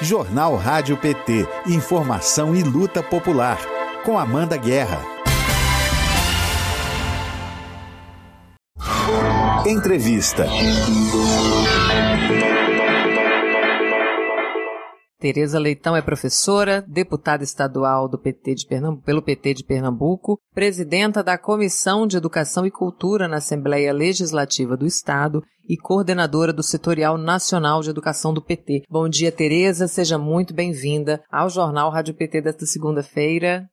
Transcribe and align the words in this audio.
Jornal 0.00 0.54
Rádio 0.54 0.96
PT. 0.96 1.46
Informação 1.66 2.54
e 2.54 2.62
luta 2.62 3.02
popular. 3.02 3.58
Com 4.04 4.16
Amanda 4.16 4.56
Guerra. 4.56 5.00
Entrevista. 9.66 10.46
Tereza 15.20 15.58
Leitão 15.58 15.96
é 15.96 16.00
professora, 16.00 16.80
deputada 16.86 17.42
estadual 17.42 18.08
do 18.08 18.16
PT 18.16 18.54
de 18.54 18.66
Pernambuco, 18.68 19.04
pelo 19.04 19.20
PT 19.20 19.54
de 19.54 19.64
Pernambuco, 19.64 20.38
presidenta 20.54 21.24
da 21.24 21.36
Comissão 21.36 22.06
de 22.06 22.16
Educação 22.16 22.64
e 22.64 22.70
Cultura 22.70 23.26
na 23.26 23.38
Assembleia 23.38 23.92
Legislativa 23.92 24.76
do 24.76 24.86
Estado 24.86 25.42
e 25.68 25.76
coordenadora 25.76 26.52
do 26.52 26.62
Setorial 26.62 27.18
Nacional 27.18 27.80
de 27.80 27.90
Educação 27.90 28.32
do 28.32 28.40
PT. 28.40 28.84
Bom 28.88 29.08
dia, 29.08 29.32
Tereza, 29.32 29.88
seja 29.88 30.16
muito 30.16 30.54
bem-vinda 30.54 31.20
ao 31.28 31.50
Jornal 31.50 31.90
Rádio 31.90 32.14
PT 32.14 32.40
desta 32.40 32.64
segunda-feira. 32.64 33.68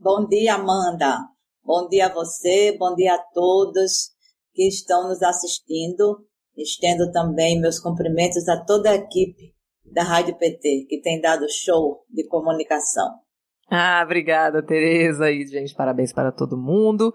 Bom 0.00 0.26
dia, 0.26 0.56
Amanda. 0.56 1.16
Bom 1.64 1.86
dia 1.88 2.06
a 2.06 2.12
você, 2.12 2.76
bom 2.76 2.92
dia 2.96 3.14
a 3.14 3.22
todos 3.32 4.10
que 4.52 4.66
estão 4.66 5.08
nos 5.08 5.22
assistindo. 5.22 6.26
Estendo 6.56 7.12
também 7.12 7.60
meus 7.60 7.78
cumprimentos 7.78 8.48
a 8.48 8.64
toda 8.64 8.90
a 8.90 8.96
equipe 8.96 9.54
da 9.92 10.02
Rádio 10.02 10.36
PT, 10.36 10.86
que 10.88 11.00
tem 11.00 11.20
dado 11.20 11.46
show 11.50 12.04
de 12.10 12.26
comunicação. 12.26 13.10
Ah, 13.70 14.02
obrigada, 14.04 14.62
Tereza. 14.62 15.30
E, 15.30 15.46
gente, 15.46 15.74
parabéns 15.74 16.12
para 16.12 16.30
todo 16.30 16.58
mundo. 16.58 17.14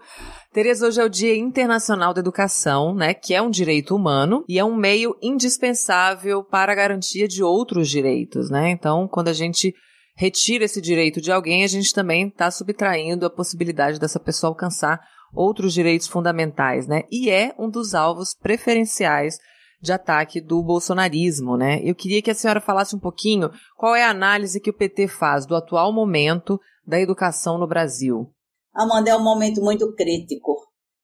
Tereza, 0.52 0.88
hoje 0.88 1.00
é 1.00 1.04
o 1.04 1.08
Dia 1.08 1.36
Internacional 1.36 2.12
da 2.12 2.20
Educação, 2.20 2.94
né? 2.94 3.14
Que 3.14 3.32
é 3.32 3.40
um 3.40 3.50
direito 3.50 3.94
humano 3.94 4.44
e 4.48 4.58
é 4.58 4.64
um 4.64 4.74
meio 4.74 5.16
indispensável 5.22 6.42
para 6.42 6.72
a 6.72 6.74
garantia 6.74 7.28
de 7.28 7.44
outros 7.44 7.88
direitos, 7.88 8.50
né? 8.50 8.70
Então, 8.70 9.06
quando 9.06 9.28
a 9.28 9.32
gente 9.32 9.72
retira 10.16 10.64
esse 10.64 10.80
direito 10.80 11.20
de 11.20 11.30
alguém, 11.30 11.62
a 11.62 11.68
gente 11.68 11.92
também 11.92 12.26
está 12.26 12.50
subtraindo 12.50 13.24
a 13.24 13.30
possibilidade 13.30 14.00
dessa 14.00 14.18
pessoa 14.18 14.50
alcançar 14.50 15.00
outros 15.32 15.72
direitos 15.72 16.08
fundamentais, 16.08 16.88
né? 16.88 17.02
E 17.08 17.30
é 17.30 17.54
um 17.56 17.70
dos 17.70 17.94
alvos 17.94 18.34
preferenciais 18.34 19.38
de 19.80 19.92
ataque 19.92 20.40
do 20.40 20.62
bolsonarismo, 20.62 21.56
né? 21.56 21.80
Eu 21.82 21.94
queria 21.94 22.20
que 22.20 22.30
a 22.30 22.34
senhora 22.34 22.60
falasse 22.60 22.96
um 22.96 22.98
pouquinho 22.98 23.50
qual 23.76 23.94
é 23.94 24.04
a 24.04 24.10
análise 24.10 24.60
que 24.60 24.70
o 24.70 24.76
PT 24.76 25.08
faz 25.08 25.46
do 25.46 25.54
atual 25.54 25.92
momento 25.92 26.60
da 26.86 27.00
educação 27.00 27.58
no 27.58 27.66
Brasil. 27.66 28.32
Amanda, 28.74 29.10
é 29.10 29.16
um 29.16 29.22
momento 29.22 29.60
muito 29.60 29.94
crítico. 29.94 30.56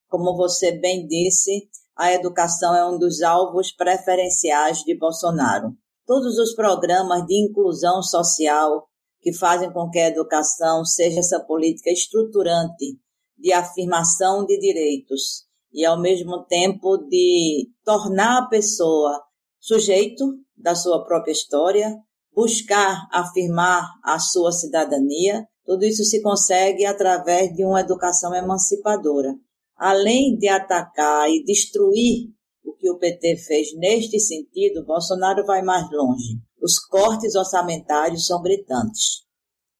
Como 0.09 0.37
você 0.37 0.73
bem 0.73 1.07
disse, 1.07 1.69
a 1.97 2.13
educação 2.13 2.75
é 2.75 2.85
um 2.85 2.99
dos 2.99 3.23
alvos 3.23 3.73
preferenciais 3.73 4.79
de 4.79 4.97
Bolsonaro. 4.99 5.73
Todos 6.07 6.39
os 6.39 6.55
programas 6.55 7.25
de 7.27 7.35
inclusão 7.35 8.03
social 8.03 8.87
que 9.21 9.33
fazem 9.33 9.73
com 9.73 9.89
que 9.89 9.99
a 9.99 10.09
educação 10.09 10.85
seja 10.85 11.21
essa 11.21 11.41
política 11.41 11.91
estruturante 11.91 12.99
de 13.39 13.53
afirmação 13.53 14.45
de 14.45 14.59
direitos 14.59 15.44
e, 15.75 15.85
ao 15.85 16.01
mesmo 16.01 16.45
tempo, 16.45 16.97
de 16.97 17.69
tornar 17.85 18.39
a 18.39 18.47
pessoa 18.47 19.21
sujeito 19.59 20.25
da 20.57 20.75
sua 20.75 21.05
própria 21.05 21.33
história, 21.33 21.97
buscar 22.33 23.09
afirmar 23.13 23.91
a 24.05 24.19
sua 24.21 24.53
cidadania. 24.53 25.45
Tudo 25.67 25.85
isso 25.85 26.05
se 26.05 26.23
consegue 26.23 26.87
através 26.87 27.53
de 27.55 27.65
uma 27.65 27.81
educação 27.81 28.33
emancipadora. 28.33 29.35
Além 29.77 30.37
de 30.37 30.47
atacar 30.47 31.29
e 31.29 31.43
destruir 31.45 32.31
o 32.65 32.75
que 32.75 32.89
o 32.89 32.99
PT 32.99 33.37
fez 33.39 33.75
neste 33.77 34.21
sentido, 34.21 34.85
Bolsonaro 34.85 35.45
vai 35.45 35.63
mais 35.63 35.91
longe. 35.91 36.39
Os 36.63 36.79
cortes 36.79 37.35
orçamentários 37.35 38.27
são 38.27 38.41
gritantes, 38.41 39.25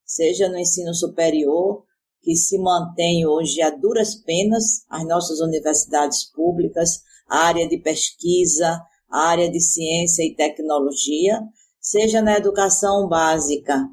seja 0.05 0.49
no 0.49 0.59
ensino 0.59 0.93
superior, 0.93 1.85
que 2.25 2.35
se 2.35 2.59
mantém 2.59 3.27
hoje 3.27 3.61
a 3.61 3.69
duras 3.69 4.15
penas 4.15 4.85
as 4.89 5.07
nossas 5.07 5.41
universidades 5.41 6.25
públicas, 6.25 7.03
a 7.29 7.41
área 7.47 7.69
de 7.69 7.77
pesquisa, 7.79 8.81
a 9.11 9.29
área 9.29 9.51
de 9.51 9.61
ciência 9.61 10.23
e 10.25 10.35
tecnologia, 10.35 11.41
seja 11.79 12.23
na 12.23 12.39
educação 12.39 13.07
básica. 13.07 13.87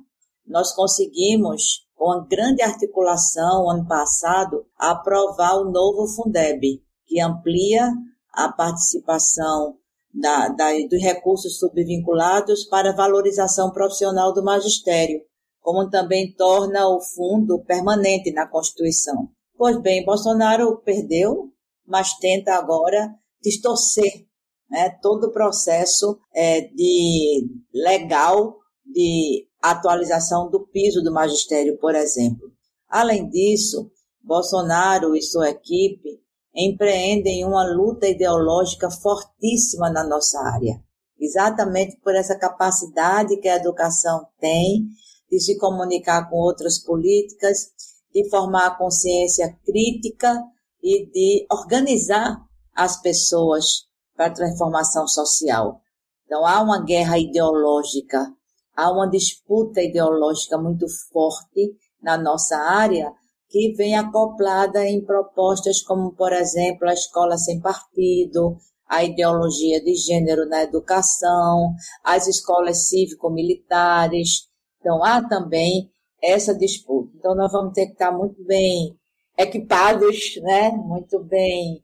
Nós 0.47 0.73
conseguimos, 0.73 1.85
com 1.93 2.09
a 2.09 2.25
grande 2.25 2.63
articulação, 2.63 3.69
ano 3.69 3.85
passado, 3.85 4.65
aprovar 4.77 5.57
o 5.57 5.69
novo 5.69 6.07
Fundeb, 6.07 6.81
que 7.05 7.19
amplia 7.19 7.91
a 8.33 8.49
participação 8.51 9.75
da, 10.13 10.47
da, 10.47 10.71
dos 10.89 11.01
recursos 11.01 11.59
subvinculados 11.59 12.63
para 12.65 12.95
valorização 12.95 13.71
profissional 13.71 14.33
do 14.33 14.43
magistério 14.43 15.21
como 15.61 15.89
também 15.89 16.33
torna 16.33 16.87
o 16.87 16.99
fundo 16.99 17.63
permanente 17.63 18.31
na 18.31 18.47
Constituição. 18.47 19.29
Pois 19.55 19.79
bem, 19.79 20.03
Bolsonaro 20.03 20.81
perdeu, 20.83 21.51
mas 21.85 22.13
tenta 22.17 22.55
agora 22.55 23.13
distorcer 23.41 24.25
né, 24.69 24.89
todo 25.01 25.25
o 25.25 25.31
processo 25.31 26.19
é, 26.33 26.61
de 26.61 27.47
legal 27.73 28.57
de 28.85 29.47
atualização 29.61 30.49
do 30.49 30.65
piso 30.67 31.03
do 31.03 31.13
magistério, 31.13 31.77
por 31.77 31.93
exemplo. 31.93 32.51
Além 32.89 33.29
disso, 33.29 33.91
Bolsonaro 34.23 35.15
e 35.15 35.21
sua 35.21 35.49
equipe 35.49 36.21
empreendem 36.55 37.45
uma 37.45 37.63
luta 37.63 38.07
ideológica 38.07 38.89
fortíssima 38.89 39.89
na 39.89 40.03
nossa 40.03 40.39
área, 40.39 40.81
exatamente 41.19 41.97
por 42.01 42.15
essa 42.15 42.37
capacidade 42.37 43.37
que 43.37 43.47
a 43.47 43.55
educação 43.55 44.27
tem 44.39 44.87
de 45.31 45.39
se 45.39 45.57
comunicar 45.57 46.29
com 46.29 46.35
outras 46.35 46.77
políticas, 46.77 47.69
de 48.13 48.29
formar 48.29 48.77
consciência 48.77 49.57
crítica 49.65 50.43
e 50.83 51.05
de 51.05 51.45
organizar 51.49 52.37
as 52.75 53.01
pessoas 53.01 53.85
para 54.15 54.25
a 54.25 54.33
transformação 54.33 55.07
social. 55.07 55.79
Então, 56.25 56.45
há 56.45 56.61
uma 56.61 56.83
guerra 56.83 57.17
ideológica, 57.17 58.33
há 58.75 58.91
uma 58.91 59.09
disputa 59.09 59.81
ideológica 59.81 60.57
muito 60.57 60.85
forte 61.11 61.75
na 62.01 62.17
nossa 62.17 62.57
área 62.57 63.11
que 63.49 63.73
vem 63.73 63.97
acoplada 63.97 64.85
em 64.87 65.03
propostas 65.03 65.81
como, 65.81 66.13
por 66.13 66.31
exemplo, 66.31 66.87
a 66.87 66.93
escola 66.93 67.37
sem 67.37 67.59
partido, 67.59 68.57
a 68.87 69.03
ideologia 69.03 69.81
de 69.83 69.93
gênero 69.95 70.47
na 70.47 70.63
educação, 70.63 71.73
as 72.03 72.27
escolas 72.27 72.89
cívico-militares, 72.89 74.49
então, 74.81 75.03
há 75.03 75.25
também 75.27 75.89
essa 76.21 76.53
disputa. 76.57 77.11
Então, 77.15 77.35
nós 77.35 77.51
vamos 77.51 77.73
ter 77.73 77.85
que 77.85 77.93
estar 77.93 78.11
muito 78.11 78.43
bem 78.43 78.97
equipados, 79.37 80.35
né? 80.41 80.71
muito 80.71 81.23
bem 81.23 81.83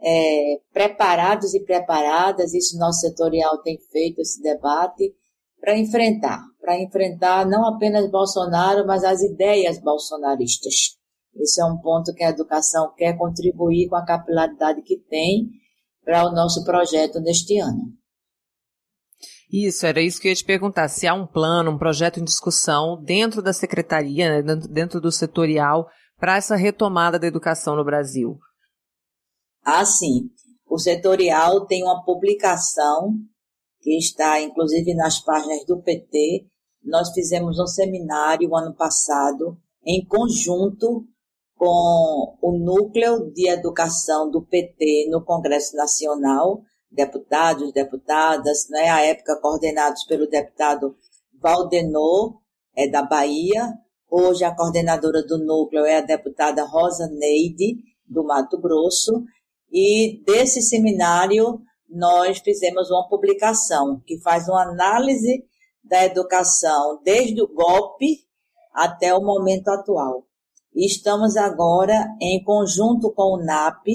é, 0.00 0.60
preparados 0.72 1.54
e 1.54 1.60
preparadas. 1.60 2.54
Isso 2.54 2.78
nosso 2.78 3.00
setorial 3.00 3.58
tem 3.62 3.78
feito 3.92 4.20
esse 4.20 4.42
debate 4.42 5.14
para 5.60 5.78
enfrentar, 5.78 6.40
para 6.60 6.80
enfrentar 6.80 7.46
não 7.46 7.66
apenas 7.66 8.10
Bolsonaro, 8.10 8.86
mas 8.86 9.04
as 9.04 9.22
ideias 9.22 9.78
bolsonaristas. 9.78 10.96
Esse 11.36 11.60
é 11.60 11.64
um 11.64 11.78
ponto 11.78 12.14
que 12.14 12.24
a 12.24 12.30
educação 12.30 12.92
quer 12.96 13.16
contribuir 13.16 13.88
com 13.88 13.96
a 13.96 14.04
capilaridade 14.04 14.82
que 14.82 14.96
tem 14.96 15.50
para 16.04 16.26
o 16.26 16.32
nosso 16.32 16.64
projeto 16.64 17.20
neste 17.20 17.58
ano. 17.58 17.97
Isso, 19.50 19.86
era 19.86 20.00
isso 20.00 20.20
que 20.20 20.28
eu 20.28 20.30
ia 20.30 20.36
te 20.36 20.44
perguntar. 20.44 20.88
Se 20.88 21.06
há 21.06 21.14
um 21.14 21.26
plano, 21.26 21.70
um 21.70 21.78
projeto 21.78 22.20
em 22.20 22.24
discussão 22.24 23.02
dentro 23.02 23.40
da 23.40 23.52
secretaria, 23.52 24.42
né, 24.42 24.56
dentro 24.70 25.00
do 25.00 25.10
setorial, 25.10 25.88
para 26.18 26.36
essa 26.36 26.56
retomada 26.56 27.18
da 27.18 27.26
educação 27.26 27.74
no 27.74 27.84
Brasil. 27.84 28.38
Ah, 29.64 29.84
sim. 29.84 30.30
O 30.68 30.78
setorial 30.78 31.66
tem 31.66 31.82
uma 31.82 32.04
publicação 32.04 33.14
que 33.80 33.96
está, 33.96 34.40
inclusive, 34.40 34.94
nas 34.94 35.20
páginas 35.20 35.64
do 35.64 35.80
PT. 35.80 36.46
Nós 36.84 37.10
fizemos 37.12 37.58
um 37.58 37.66
seminário 37.66 38.54
ano 38.54 38.74
passado, 38.74 39.56
em 39.86 40.04
conjunto 40.04 41.06
com 41.56 42.36
o 42.40 42.58
Núcleo 42.58 43.32
de 43.32 43.48
Educação 43.48 44.30
do 44.30 44.44
PT 44.46 45.08
no 45.10 45.24
Congresso 45.24 45.76
Nacional, 45.76 46.62
deputados, 46.90 47.72
deputadas, 47.72 48.68
né, 48.70 48.88
à 48.88 49.02
época 49.02 49.40
coordenados 49.40 50.04
pelo 50.04 50.26
deputado 50.26 50.96
Valdenor, 51.40 52.40
é 52.76 52.88
da 52.88 53.02
Bahia, 53.02 53.74
hoje 54.10 54.44
a 54.44 54.54
coordenadora 54.54 55.22
do 55.22 55.38
núcleo 55.38 55.84
é 55.84 55.98
a 55.98 56.00
deputada 56.00 56.64
Rosa 56.64 57.08
Neide, 57.08 57.76
do 58.06 58.24
Mato 58.24 58.58
Grosso, 58.60 59.24
e 59.70 60.22
desse 60.24 60.62
seminário 60.62 61.60
nós 61.88 62.38
fizemos 62.38 62.90
uma 62.90 63.08
publicação 63.08 64.02
que 64.06 64.20
faz 64.20 64.48
uma 64.48 64.62
análise 64.62 65.44
da 65.82 66.04
educação 66.04 67.00
desde 67.02 67.40
o 67.42 67.48
golpe 67.48 68.26
até 68.72 69.14
o 69.14 69.22
momento 69.22 69.68
atual. 69.68 70.26
Estamos 70.74 71.36
agora 71.36 72.06
em 72.20 72.42
conjunto 72.44 73.12
com 73.12 73.34
o 73.34 73.44
NAP, 73.44 73.86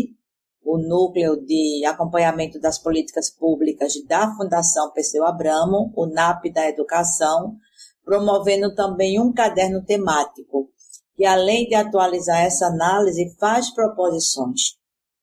o 0.66 0.78
núcleo 0.78 1.38
de 1.46 1.86
acompanhamento 1.86 2.60
das 2.60 2.80
políticas 2.80 3.30
públicas 3.30 3.94
da 4.08 4.34
Fundação 4.36 4.92
Perseu 4.92 5.26
Abramo, 5.26 5.92
o 5.96 6.06
NAP 6.06 6.52
da 6.54 6.68
Educação, 6.68 7.56
promovendo 8.04 8.74
também 8.74 9.20
um 9.20 9.32
caderno 9.32 9.84
temático, 9.84 10.70
que 11.16 11.26
além 11.26 11.68
de 11.68 11.76
atualizar 11.76 12.42
essa 12.42 12.68
análise, 12.68 13.36
faz 13.40 13.74
proposições. 13.74 14.78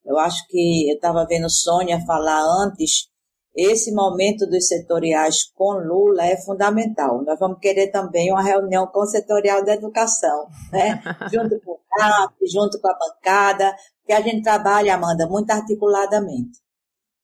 Eu 0.04 0.18
acho 0.18 0.46
que 0.48 0.90
eu 0.90 0.94
estava 0.94 1.26
vendo 1.26 1.50
Sônia 1.50 2.04
falar 2.06 2.42
antes 2.64 3.09
esse 3.54 3.92
momento 3.92 4.46
dos 4.46 4.68
setoriais 4.68 5.44
com 5.54 5.72
Lula 5.72 6.24
é 6.24 6.36
fundamental. 6.36 7.22
Nós 7.24 7.38
vamos 7.38 7.58
querer 7.58 7.88
também 7.88 8.32
uma 8.32 8.42
reunião 8.42 8.86
com 8.86 9.00
o 9.00 9.06
setorial 9.06 9.64
da 9.64 9.74
educação, 9.74 10.46
né? 10.72 11.02
junto 11.32 11.60
com 11.60 11.72
o 11.72 11.80
CAP, 11.90 12.34
junto 12.46 12.80
com 12.80 12.88
a 12.88 12.98
bancada, 12.98 13.74
que 14.06 14.12
a 14.12 14.20
gente 14.20 14.42
trabalha, 14.42 14.94
Amanda, 14.94 15.26
muito 15.26 15.50
articuladamente. 15.50 16.60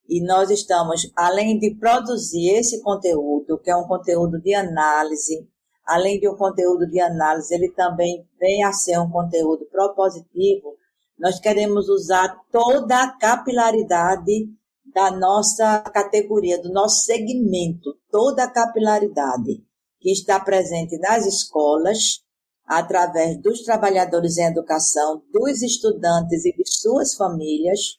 E 0.08 0.24
nós 0.24 0.50
estamos, 0.50 1.10
além 1.16 1.58
de 1.58 1.74
produzir 1.74 2.50
esse 2.50 2.80
conteúdo, 2.82 3.58
que 3.58 3.70
é 3.70 3.76
um 3.76 3.86
conteúdo 3.86 4.40
de 4.40 4.54
análise, 4.54 5.48
além 5.84 6.18
de 6.18 6.28
um 6.28 6.36
conteúdo 6.36 6.86
de 6.88 7.00
análise, 7.00 7.54
ele 7.54 7.70
também 7.70 8.26
vem 8.38 8.64
a 8.64 8.72
ser 8.72 8.98
um 8.98 9.10
conteúdo 9.10 9.64
propositivo, 9.66 10.76
nós 11.18 11.40
queremos 11.40 11.88
usar 11.88 12.40
toda 12.52 13.02
a 13.02 13.16
capilaridade 13.16 14.48
da 14.96 15.10
nossa 15.10 15.82
categoria, 15.92 16.58
do 16.58 16.72
nosso 16.72 17.04
segmento, 17.04 17.98
toda 18.10 18.44
a 18.44 18.50
capilaridade 18.50 19.62
que 20.00 20.10
está 20.10 20.40
presente 20.40 20.96
nas 20.96 21.26
escolas, 21.26 22.24
através 22.64 23.38
dos 23.42 23.62
trabalhadores 23.62 24.38
em 24.38 24.46
educação, 24.46 25.22
dos 25.30 25.60
estudantes 25.60 26.46
e 26.46 26.52
de 26.56 26.62
suas 26.64 27.14
famílias, 27.14 27.98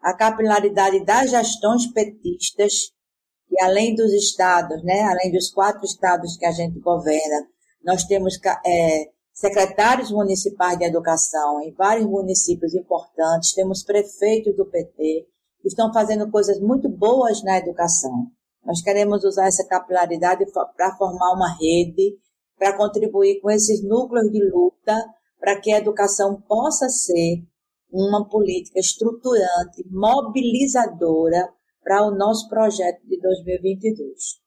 a 0.00 0.16
capilaridade 0.16 1.04
das 1.04 1.30
gestões 1.30 1.86
petistas, 1.92 2.90
que 3.46 3.60
além 3.60 3.94
dos 3.94 4.10
estados, 4.10 4.82
né, 4.82 5.02
além 5.02 5.30
dos 5.30 5.50
quatro 5.50 5.84
estados 5.84 6.38
que 6.38 6.46
a 6.46 6.52
gente 6.52 6.80
governa, 6.80 7.48
nós 7.84 8.04
temos 8.04 8.38
é, 8.64 9.10
secretários 9.34 10.10
municipais 10.10 10.78
de 10.78 10.86
educação 10.86 11.60
em 11.60 11.74
vários 11.74 12.06
municípios 12.06 12.74
importantes, 12.74 13.52
temos 13.52 13.82
prefeitos 13.82 14.56
do 14.56 14.64
PT, 14.64 15.28
estão 15.64 15.92
fazendo 15.92 16.30
coisas 16.30 16.60
muito 16.60 16.88
boas 16.88 17.42
na 17.42 17.58
educação. 17.58 18.26
Nós 18.64 18.82
queremos 18.82 19.24
usar 19.24 19.46
essa 19.46 19.66
capilaridade 19.66 20.44
para 20.76 20.96
formar 20.96 21.32
uma 21.32 21.56
rede, 21.58 22.18
para 22.58 22.76
contribuir 22.76 23.40
com 23.40 23.50
esses 23.50 23.82
núcleos 23.82 24.30
de 24.30 24.42
luta, 24.50 24.96
para 25.38 25.58
que 25.58 25.72
a 25.72 25.78
educação 25.78 26.40
possa 26.42 26.88
ser 26.88 27.42
uma 27.90 28.28
política 28.28 28.78
estruturante, 28.78 29.84
mobilizadora 29.90 31.52
para 31.82 32.06
o 32.06 32.14
nosso 32.14 32.48
projeto 32.48 33.00
de 33.06 33.18
2022. 33.20 34.40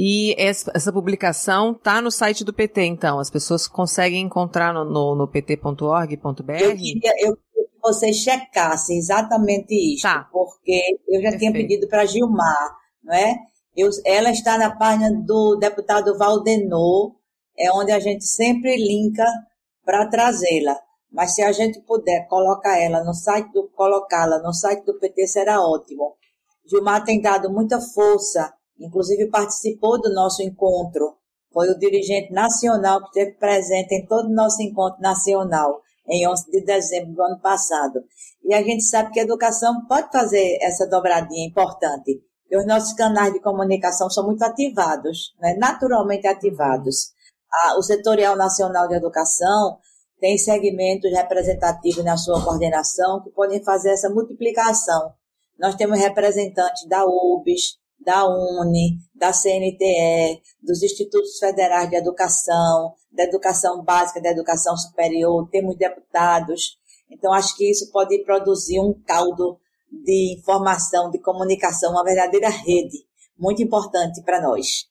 E 0.00 0.32
essa, 0.38 0.92
publicação 0.92 1.72
está 1.72 2.00
no 2.00 2.10
site 2.10 2.44
do 2.44 2.52
PT, 2.52 2.84
então. 2.84 3.18
As 3.18 3.30
pessoas 3.30 3.66
conseguem 3.66 4.20
encontrar 4.20 4.72
no, 4.72 4.84
no, 4.84 5.16
no 5.16 5.26
pt.org.br? 5.26 6.52
Eu 6.60 6.76
eu 7.18 7.38
vocês 7.82 8.16
checassem 8.16 8.98
exatamente 8.98 9.74
isso, 9.74 10.02
tá. 10.02 10.28
porque 10.32 10.98
eu 11.06 11.20
já 11.22 11.30
Perfeito. 11.30 11.38
tinha 11.38 11.52
pedido 11.52 11.88
para 11.88 12.06
Gilmar, 12.06 12.76
não 13.02 13.14
é? 13.14 13.36
Eu, 13.76 13.88
ela 14.04 14.30
está 14.30 14.58
na 14.58 14.74
página 14.76 15.10
do 15.12 15.56
deputado 15.56 16.16
Valdenor, 16.18 17.14
é 17.56 17.72
onde 17.72 17.92
a 17.92 18.00
gente 18.00 18.24
sempre 18.24 18.76
linka 18.76 19.24
para 19.84 20.08
trazê-la. 20.08 20.76
Mas 21.10 21.34
se 21.34 21.42
a 21.42 21.52
gente 21.52 21.80
puder 21.80 22.26
colocar 22.28 22.76
ela 22.76 23.02
no 23.02 23.14
site 23.14 23.50
do 23.52 23.68
colocá-la 23.68 24.40
no 24.40 24.52
site 24.52 24.84
do 24.84 24.98
PT 24.98 25.26
será 25.26 25.60
ótimo. 25.60 26.16
Gilmar 26.66 27.04
tem 27.04 27.20
dado 27.20 27.50
muita 27.50 27.80
força, 27.80 28.52
inclusive 28.78 29.30
participou 29.30 30.00
do 30.00 30.12
nosso 30.12 30.42
encontro. 30.42 31.16
Foi 31.50 31.70
o 31.70 31.78
dirigente 31.78 32.30
nacional 32.30 33.00
que 33.00 33.06
esteve 33.06 33.38
presente 33.38 33.94
em 33.94 34.06
todo 34.06 34.26
o 34.26 34.34
nosso 34.34 34.62
encontro 34.62 35.00
nacional 35.00 35.80
em 36.08 36.26
11 36.28 36.50
de 36.50 36.64
dezembro 36.64 37.14
do 37.14 37.22
ano 37.22 37.40
passado. 37.40 38.00
E 38.44 38.54
a 38.54 38.62
gente 38.62 38.84
sabe 38.84 39.12
que 39.12 39.20
a 39.20 39.24
educação 39.24 39.86
pode 39.86 40.10
fazer 40.10 40.58
essa 40.62 40.86
dobradinha 40.86 41.46
importante. 41.46 42.22
E 42.50 42.56
os 42.56 42.66
nossos 42.66 42.94
canais 42.94 43.32
de 43.32 43.40
comunicação 43.40 44.08
são 44.08 44.24
muito 44.24 44.42
ativados, 44.42 45.34
né? 45.40 45.54
naturalmente 45.58 46.26
ativados. 46.26 47.12
o 47.76 47.82
Setorial 47.82 48.36
Nacional 48.36 48.88
de 48.88 48.94
Educação 48.94 49.78
tem 50.18 50.36
segmentos 50.36 51.10
representativos 51.12 52.04
na 52.04 52.16
sua 52.16 52.42
coordenação 52.42 53.22
que 53.22 53.30
podem 53.30 53.62
fazer 53.62 53.90
essa 53.90 54.08
multiplicação. 54.08 55.12
Nós 55.58 55.74
temos 55.74 55.98
representantes 55.98 56.88
da 56.88 57.04
UBS, 57.04 57.78
da 58.00 58.26
UNE, 58.26 58.98
da 59.14 59.32
CNTE, 59.32 60.40
dos 60.62 60.82
Institutos 60.82 61.38
Federais 61.38 61.90
de 61.90 61.96
Educação, 61.96 62.94
da 63.12 63.24
Educação 63.24 63.82
Básica, 63.82 64.20
da 64.20 64.30
Educação 64.30 64.76
Superior, 64.76 65.48
temos 65.50 65.76
deputados. 65.76 66.78
Então, 67.10 67.32
acho 67.32 67.56
que 67.56 67.70
isso 67.70 67.90
pode 67.90 68.22
produzir 68.24 68.80
um 68.80 68.94
caldo 69.06 69.58
de 69.90 70.36
informação, 70.38 71.10
de 71.10 71.18
comunicação, 71.18 71.92
uma 71.92 72.04
verdadeira 72.04 72.48
rede, 72.48 72.98
muito 73.38 73.62
importante 73.62 74.22
para 74.22 74.40
nós. 74.40 74.86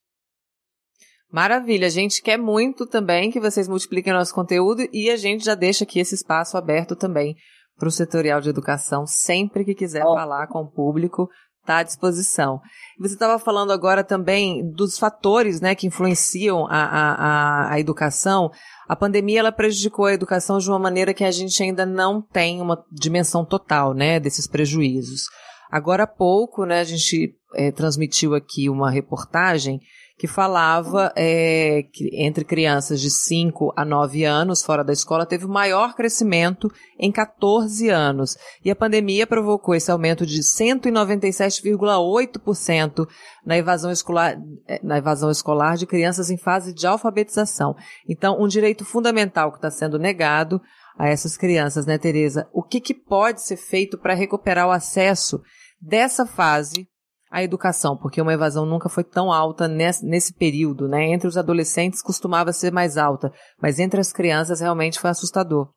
Maravilha, 1.29 1.87
a 1.87 1.91
gente 1.91 2.21
quer 2.21 2.37
muito 2.37 2.85
também 2.85 3.29
que 3.29 3.39
vocês 3.39 3.67
multipliquem 3.67 4.13
nosso 4.13 4.33
conteúdo 4.33 4.87
e 4.93 5.09
a 5.09 5.17
gente 5.17 5.43
já 5.43 5.55
deixa 5.55 5.83
aqui 5.83 5.99
esse 5.99 6.15
espaço 6.15 6.57
aberto 6.57 6.95
também 6.95 7.35
para 7.77 7.89
o 7.89 7.91
setorial 7.91 8.41
de 8.41 8.49
educação, 8.49 9.05
sempre 9.05 9.63
que 9.63 9.75
quiser 9.75 10.03
oh. 10.05 10.13
falar 10.13 10.47
com 10.47 10.61
o 10.61 10.71
público, 10.71 11.29
está 11.67 11.79
à 11.79 11.83
disposição. 11.83 12.61
Você 12.97 13.13
estava 13.13 13.37
falando 13.37 13.71
agora 13.71 14.03
também 14.03 14.67
dos 14.71 14.97
fatores 14.97 15.59
né, 15.59 15.75
que 15.75 15.85
influenciam 15.85 16.65
a, 16.67 16.77
a, 16.77 17.73
a, 17.73 17.79
educação. 17.79 18.49
A 18.87 18.95
pandemia 18.95 19.39
ela 19.39 19.51
prejudicou 19.51 20.05
a 20.05 20.13
educação 20.13 20.57
de 20.57 20.69
uma 20.69 20.79
maneira 20.79 21.13
que 21.13 21.23
a 21.23 21.29
gente 21.29 21.61
ainda 21.61 21.85
não 21.85 22.21
tem 22.21 22.61
uma 22.61 22.83
dimensão 22.91 23.45
total 23.45 23.93
né, 23.93 24.19
desses 24.19 24.47
prejuízos. 24.47 25.25
Agora 25.69 26.03
há 26.03 26.07
pouco, 26.07 26.65
né, 26.65 26.79
a 26.79 26.85
gente 26.85 27.35
é, 27.53 27.71
transmitiu 27.71 28.33
aqui 28.33 28.69
uma 28.69 28.89
reportagem 28.89 29.79
que 30.17 30.27
falava 30.27 31.13
é, 31.15 31.83
que 31.93 32.09
entre 32.13 32.43
crianças 32.43 32.99
de 32.99 33.11
5 33.11 33.71
a 33.75 33.85
9 33.85 34.23
anos 34.23 34.63
fora 34.63 34.83
da 34.83 34.91
escola 34.91 35.27
teve 35.27 35.45
o 35.45 35.49
maior 35.49 35.93
crescimento 35.93 36.71
em 36.99 37.11
14 37.11 37.87
anos. 37.89 38.35
E 38.65 38.71
a 38.71 38.75
pandemia 38.75 39.27
provocou 39.27 39.75
esse 39.75 39.91
aumento 39.91 40.25
de 40.25 40.41
197,8% 40.41 43.07
na 43.45 43.57
evasão 43.57 43.91
escolar, 43.91 44.35
é, 44.67 44.79
na 44.83 44.97
evasão 44.97 45.29
escolar 45.29 45.77
de 45.77 45.85
crianças 45.85 46.31
em 46.31 46.37
fase 46.37 46.73
de 46.73 46.87
alfabetização. 46.87 47.75
Então, 48.09 48.41
um 48.41 48.47
direito 48.47 48.83
fundamental 48.83 49.51
que 49.51 49.59
está 49.59 49.69
sendo 49.69 49.99
negado 49.99 50.59
a 50.97 51.07
essas 51.07 51.37
crianças, 51.37 51.85
né, 51.85 51.99
Tereza? 51.99 52.49
O 52.51 52.63
que, 52.63 52.81
que 52.81 52.95
pode 52.95 53.43
ser 53.43 53.57
feito 53.57 53.99
para 53.99 54.15
recuperar 54.15 54.67
o 54.67 54.71
acesso 54.71 55.39
dessa 55.79 56.25
fase 56.25 56.87
a 57.29 57.43
educação, 57.43 57.97
porque 57.97 58.21
uma 58.21 58.33
evasão 58.33 58.65
nunca 58.65 58.89
foi 58.89 59.03
tão 59.03 59.31
alta 59.31 59.67
nesse, 59.67 60.05
nesse 60.05 60.33
período, 60.33 60.87
né? 60.87 61.11
Entre 61.11 61.27
os 61.27 61.37
adolescentes 61.37 62.01
costumava 62.01 62.53
ser 62.53 62.71
mais 62.71 62.97
alta, 62.97 63.31
mas 63.61 63.79
entre 63.79 63.99
as 63.99 64.13
crianças 64.13 64.59
realmente 64.59 64.99
foi 64.99 65.09
assustador. 65.09 65.69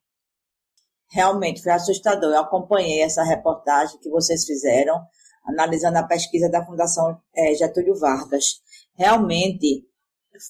Realmente 1.10 1.62
foi 1.62 1.72
assustador. 1.72 2.30
Eu 2.30 2.40
acompanhei 2.40 3.02
essa 3.02 3.24
reportagem 3.24 3.98
que 3.98 4.08
vocês 4.08 4.44
fizeram, 4.44 5.00
analisando 5.44 5.98
a 5.98 6.06
pesquisa 6.06 6.48
da 6.48 6.64
Fundação 6.64 7.18
é, 7.34 7.54
Getúlio 7.54 7.98
Vargas. 7.98 8.60
Realmente 8.96 9.84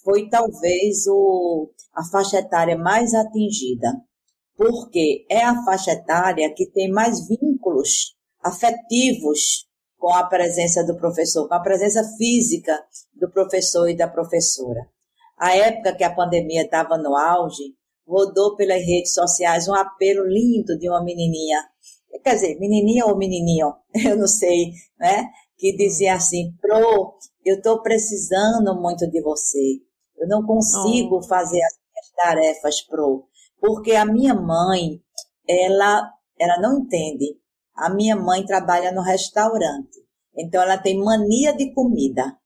foi 0.04 0.28
talvez 0.28 1.06
o, 1.08 1.70
a 1.94 2.04
faixa 2.04 2.38
etária 2.38 2.76
mais 2.76 3.14
atingida, 3.14 3.88
porque 4.54 5.24
é 5.30 5.42
a 5.42 5.64
faixa 5.64 5.92
etária 5.92 6.52
que 6.54 6.70
tem 6.70 6.90
mais 6.90 7.26
vínculos 7.26 8.14
afetivos 8.42 9.69
com 10.00 10.12
a 10.14 10.24
presença 10.24 10.82
do 10.82 10.96
professor, 10.96 11.46
com 11.46 11.54
a 11.54 11.60
presença 11.60 12.02
física 12.16 12.72
do 13.14 13.30
professor 13.30 13.86
e 13.88 13.94
da 13.94 14.08
professora. 14.08 14.88
A 15.38 15.54
época 15.54 15.94
que 15.94 16.02
a 16.02 16.14
pandemia 16.14 16.62
estava 16.62 16.96
no 16.96 17.14
auge, 17.14 17.74
rodou 18.08 18.56
pelas 18.56 18.82
redes 18.82 19.12
sociais 19.12 19.68
um 19.68 19.74
apelo 19.74 20.26
lindo 20.26 20.76
de 20.78 20.88
uma 20.88 21.04
menininha, 21.04 21.62
quer 22.24 22.34
dizer, 22.34 22.58
menininha 22.58 23.06
ou 23.06 23.16
menininho, 23.16 23.74
eu 24.04 24.16
não 24.16 24.26
sei, 24.26 24.72
né? 24.98 25.28
Que 25.58 25.76
dizia 25.76 26.14
assim, 26.14 26.50
Pro, 26.60 27.14
eu 27.44 27.56
estou 27.56 27.82
precisando 27.82 28.74
muito 28.80 29.08
de 29.08 29.20
você. 29.20 29.80
Eu 30.16 30.26
não 30.26 30.42
consigo 30.44 31.18
oh. 31.18 31.22
fazer 31.22 31.62
as 31.62 31.78
minhas 31.78 32.10
tarefas, 32.16 32.80
Pro, 32.86 33.26
porque 33.60 33.92
a 33.92 34.06
minha 34.06 34.34
mãe, 34.34 34.98
ela, 35.46 36.10
ela 36.38 36.58
não 36.58 36.80
entende 36.80 37.39
a 37.80 37.90
minha 37.90 38.16
mãe 38.16 38.44
trabalha 38.44 38.92
no 38.92 39.02
restaurante, 39.02 39.98
então 40.36 40.62
ela 40.62 40.78
tem 40.78 40.98
mania 40.98 41.52
de 41.56 41.72
comida. 41.72 42.36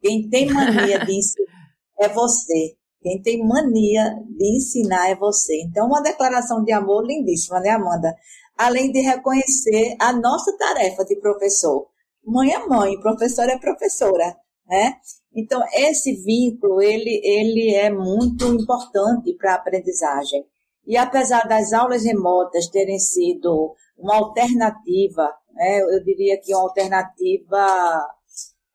Quem 0.00 0.28
tem 0.28 0.50
mania 0.50 1.04
de 1.04 1.12
ensinar 1.18 1.70
é 1.98 2.08
você. 2.08 2.74
Quem 3.02 3.20
tem 3.22 3.46
mania 3.46 4.14
de 4.28 4.56
ensinar 4.56 5.10
é 5.10 5.16
você. 5.16 5.62
Então, 5.62 5.86
uma 5.86 6.02
declaração 6.02 6.62
de 6.62 6.72
amor 6.72 7.06
lindíssima, 7.06 7.60
né, 7.60 7.70
Amanda? 7.70 8.14
além 8.60 8.92
de 8.92 9.00
reconhecer 9.00 9.96
a 9.98 10.12
nossa 10.12 10.54
tarefa 10.58 11.02
de 11.06 11.16
professor. 11.16 11.86
Mãe 12.22 12.52
é 12.52 12.66
mãe, 12.66 13.00
professor 13.00 13.48
é 13.48 13.58
professora, 13.58 14.36
né? 14.66 14.96
Então, 15.34 15.62
esse 15.72 16.12
vínculo, 16.22 16.82
ele, 16.82 17.22
ele 17.24 17.74
é 17.74 17.88
muito 17.90 18.44
importante 18.52 19.32
para 19.38 19.52
a 19.52 19.54
aprendizagem. 19.54 20.44
E 20.86 20.96
apesar 20.96 21.46
das 21.46 21.72
aulas 21.72 22.04
remotas 22.04 22.68
terem 22.68 22.98
sido 22.98 23.74
uma 23.96 24.16
alternativa, 24.16 25.32
né, 25.52 25.80
eu 25.80 26.02
diria 26.02 26.40
que 26.40 26.54
uma 26.54 26.62
alternativa 26.62 28.06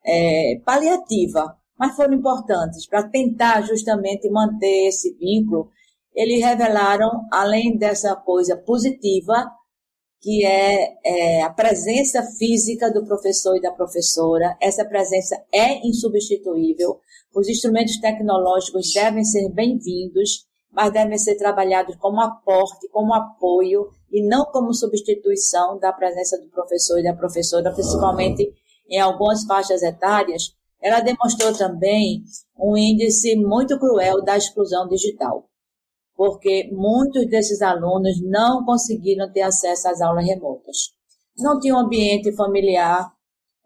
é, 0.04 0.60
paliativa, 0.64 1.56
mas 1.78 1.94
foram 1.94 2.14
importantes 2.14 2.86
para 2.88 3.08
tentar 3.08 3.62
justamente 3.62 4.30
manter 4.30 4.88
esse 4.88 5.14
vínculo. 5.14 5.68
Eles 6.14 6.42
revelaram, 6.42 7.26
além 7.30 7.76
dessa 7.76 8.14
coisa 8.16 8.56
positiva, 8.56 9.52
que 10.20 10.44
é, 10.44 10.94
é, 11.04 11.42
a 11.42 11.50
presença 11.50 12.22
física 12.38 12.90
do 12.90 13.04
professor 13.04 13.56
e 13.56 13.60
da 13.60 13.72
professora. 13.72 14.56
Essa 14.60 14.84
presença 14.84 15.36
é 15.52 15.86
insubstituível. 15.86 17.00
Os 17.34 17.48
instrumentos 17.48 17.98
tecnológicos 17.98 18.92
devem 18.94 19.24
ser 19.24 19.50
bem-vindos, 19.50 20.46
mas 20.76 20.92
devem 20.92 21.16
ser 21.16 21.36
trabalhados 21.36 21.96
como 21.96 22.20
aporte, 22.20 22.86
como 22.90 23.14
apoio 23.14 23.88
e 24.12 24.22
não 24.28 24.44
como 24.44 24.74
substituição 24.74 25.78
da 25.78 25.90
presença 25.90 26.38
do 26.38 26.50
professor 26.50 26.98
e 26.98 27.02
da 27.02 27.14
professora, 27.14 27.72
principalmente 27.72 28.52
em 28.86 29.00
algumas 29.00 29.44
faixas 29.44 29.82
etárias. 29.82 30.54
Ela 30.78 31.00
demonstrou 31.00 31.56
também 31.56 32.22
um 32.58 32.76
índice 32.76 33.34
muito 33.36 33.78
cruel 33.78 34.22
da 34.22 34.36
exclusão 34.36 34.86
digital 34.86 35.48
porque 36.14 36.70
muitos 36.72 37.28
desses 37.28 37.60
alunos 37.60 38.18
não 38.22 38.64
conseguiram 38.64 39.30
ter 39.30 39.42
acesso 39.42 39.88
às 39.88 40.00
aulas 40.00 40.24
remotas. 40.24 40.94
Não 41.36 41.60
tinham 41.60 41.76
um 41.76 41.80
ambiente 41.80 42.34
familiar 42.34 43.12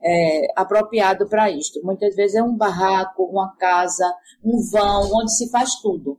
é, 0.03 0.49
apropriado 0.57 1.29
para 1.29 1.49
isto. 1.49 1.81
Muitas 1.85 2.17
vezes 2.17 2.35
é 2.35 2.43
um 2.43 2.57
barraco, 2.57 3.23
uma 3.23 3.55
casa, 3.57 4.13
um 4.45 4.61
vão, 4.73 5.09
onde 5.15 5.33
se 5.33 5.49
faz 5.49 5.77
tudo. 5.77 6.19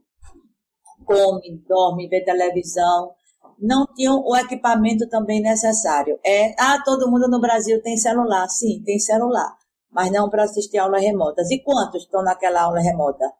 Come, 1.04 1.62
dorme, 1.68 2.08
vê 2.08 2.24
televisão. 2.24 3.12
Não 3.58 3.86
tinham 3.94 4.22
o 4.24 4.36
equipamento 4.36 5.08
também 5.08 5.40
necessário. 5.40 6.18
É, 6.24 6.54
ah, 6.58 6.82
todo 6.84 7.10
mundo 7.10 7.28
no 7.28 7.40
Brasil 7.40 7.80
tem 7.82 7.96
celular. 7.96 8.48
Sim, 8.48 8.82
tem 8.84 8.98
celular, 8.98 9.56
mas 9.90 10.10
não 10.10 10.28
para 10.28 10.44
assistir 10.44 10.78
aulas 10.78 11.02
remotas. 11.02 11.50
E 11.50 11.62
quantos 11.62 12.02
estão 12.02 12.22
naquela 12.22 12.62
aula 12.62 12.80
remota? 12.80 13.30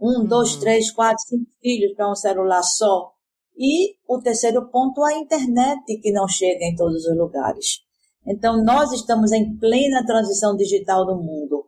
Um, 0.00 0.24
dois, 0.24 0.54
uhum. 0.54 0.60
três, 0.60 0.90
quatro, 0.90 1.20
cinco 1.26 1.50
filhos 1.60 1.94
para 1.94 2.10
um 2.10 2.14
celular 2.14 2.62
só. 2.62 3.12
E 3.56 3.96
o 4.06 4.20
terceiro 4.20 4.70
ponto, 4.70 5.02
a 5.02 5.14
internet 5.14 5.82
que 6.00 6.12
não 6.12 6.28
chega 6.28 6.64
em 6.64 6.76
todos 6.76 7.04
os 7.04 7.16
lugares. 7.16 7.80
Então, 8.24 8.62
nós 8.62 8.92
estamos 8.92 9.32
em 9.32 9.56
plena 9.58 10.06
transição 10.06 10.54
digital 10.54 11.04
no 11.04 11.16
mundo. 11.16 11.66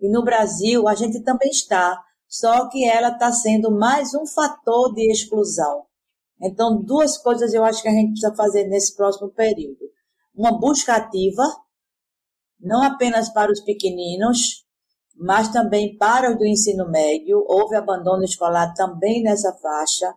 E 0.00 0.08
no 0.10 0.24
Brasil, 0.24 0.88
a 0.88 0.94
gente 0.94 1.22
também 1.22 1.50
está, 1.50 2.00
só 2.28 2.68
que 2.68 2.84
ela 2.84 3.08
está 3.08 3.32
sendo 3.32 3.70
mais 3.70 4.14
um 4.14 4.26
fator 4.26 4.92
de 4.92 5.10
exclusão. 5.10 5.86
Então, 6.40 6.80
duas 6.82 7.16
coisas 7.16 7.54
eu 7.54 7.64
acho 7.64 7.82
que 7.82 7.88
a 7.88 7.92
gente 7.92 8.10
precisa 8.10 8.34
fazer 8.36 8.64
nesse 8.64 8.94
próximo 8.94 9.30
período. 9.30 9.90
Uma 10.34 10.56
busca 10.56 10.94
ativa, 10.94 11.42
não 12.60 12.82
apenas 12.82 13.28
para 13.30 13.50
os 13.50 13.60
pequeninos, 13.60 14.64
mas 15.16 15.48
também 15.48 15.96
para 15.96 16.30
os 16.30 16.38
do 16.38 16.46
ensino 16.46 16.88
médio, 16.88 17.44
houve 17.48 17.74
abandono 17.74 18.22
escolar 18.22 18.72
também 18.74 19.22
nessa 19.22 19.52
faixa. 19.54 20.14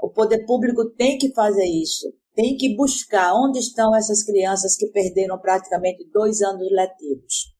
O 0.00 0.10
poder 0.10 0.44
público 0.44 0.90
tem 0.90 1.18
que 1.18 1.32
fazer 1.32 1.66
isso, 1.66 2.06
tem 2.34 2.56
que 2.56 2.76
buscar 2.76 3.34
onde 3.34 3.58
estão 3.58 3.96
essas 3.96 4.22
crianças 4.22 4.76
que 4.76 4.86
perderam 4.88 5.38
praticamente 5.38 6.08
dois 6.12 6.40
anos 6.40 6.70
letivos. 6.70 7.57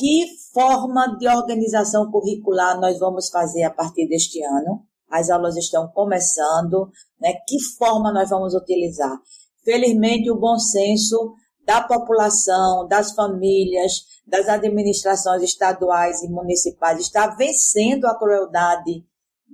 Que 0.00 0.28
forma 0.54 1.18
de 1.18 1.28
organização 1.28 2.10
curricular 2.10 2.80
nós 2.80 2.98
vamos 2.98 3.28
fazer 3.28 3.64
a 3.64 3.70
partir 3.70 4.08
deste 4.08 4.42
ano? 4.42 4.80
As 5.10 5.28
aulas 5.28 5.58
estão 5.58 5.88
começando, 5.88 6.90
né? 7.20 7.34
Que 7.46 7.60
forma 7.76 8.10
nós 8.10 8.30
vamos 8.30 8.54
utilizar? 8.54 9.14
Felizmente, 9.62 10.30
o 10.30 10.40
bom 10.40 10.58
senso 10.58 11.34
da 11.66 11.82
população, 11.82 12.88
das 12.88 13.12
famílias, 13.12 14.06
das 14.26 14.48
administrações 14.48 15.42
estaduais 15.42 16.22
e 16.22 16.30
municipais 16.30 16.98
está 16.98 17.26
vencendo 17.34 18.06
a 18.06 18.18
crueldade 18.18 19.04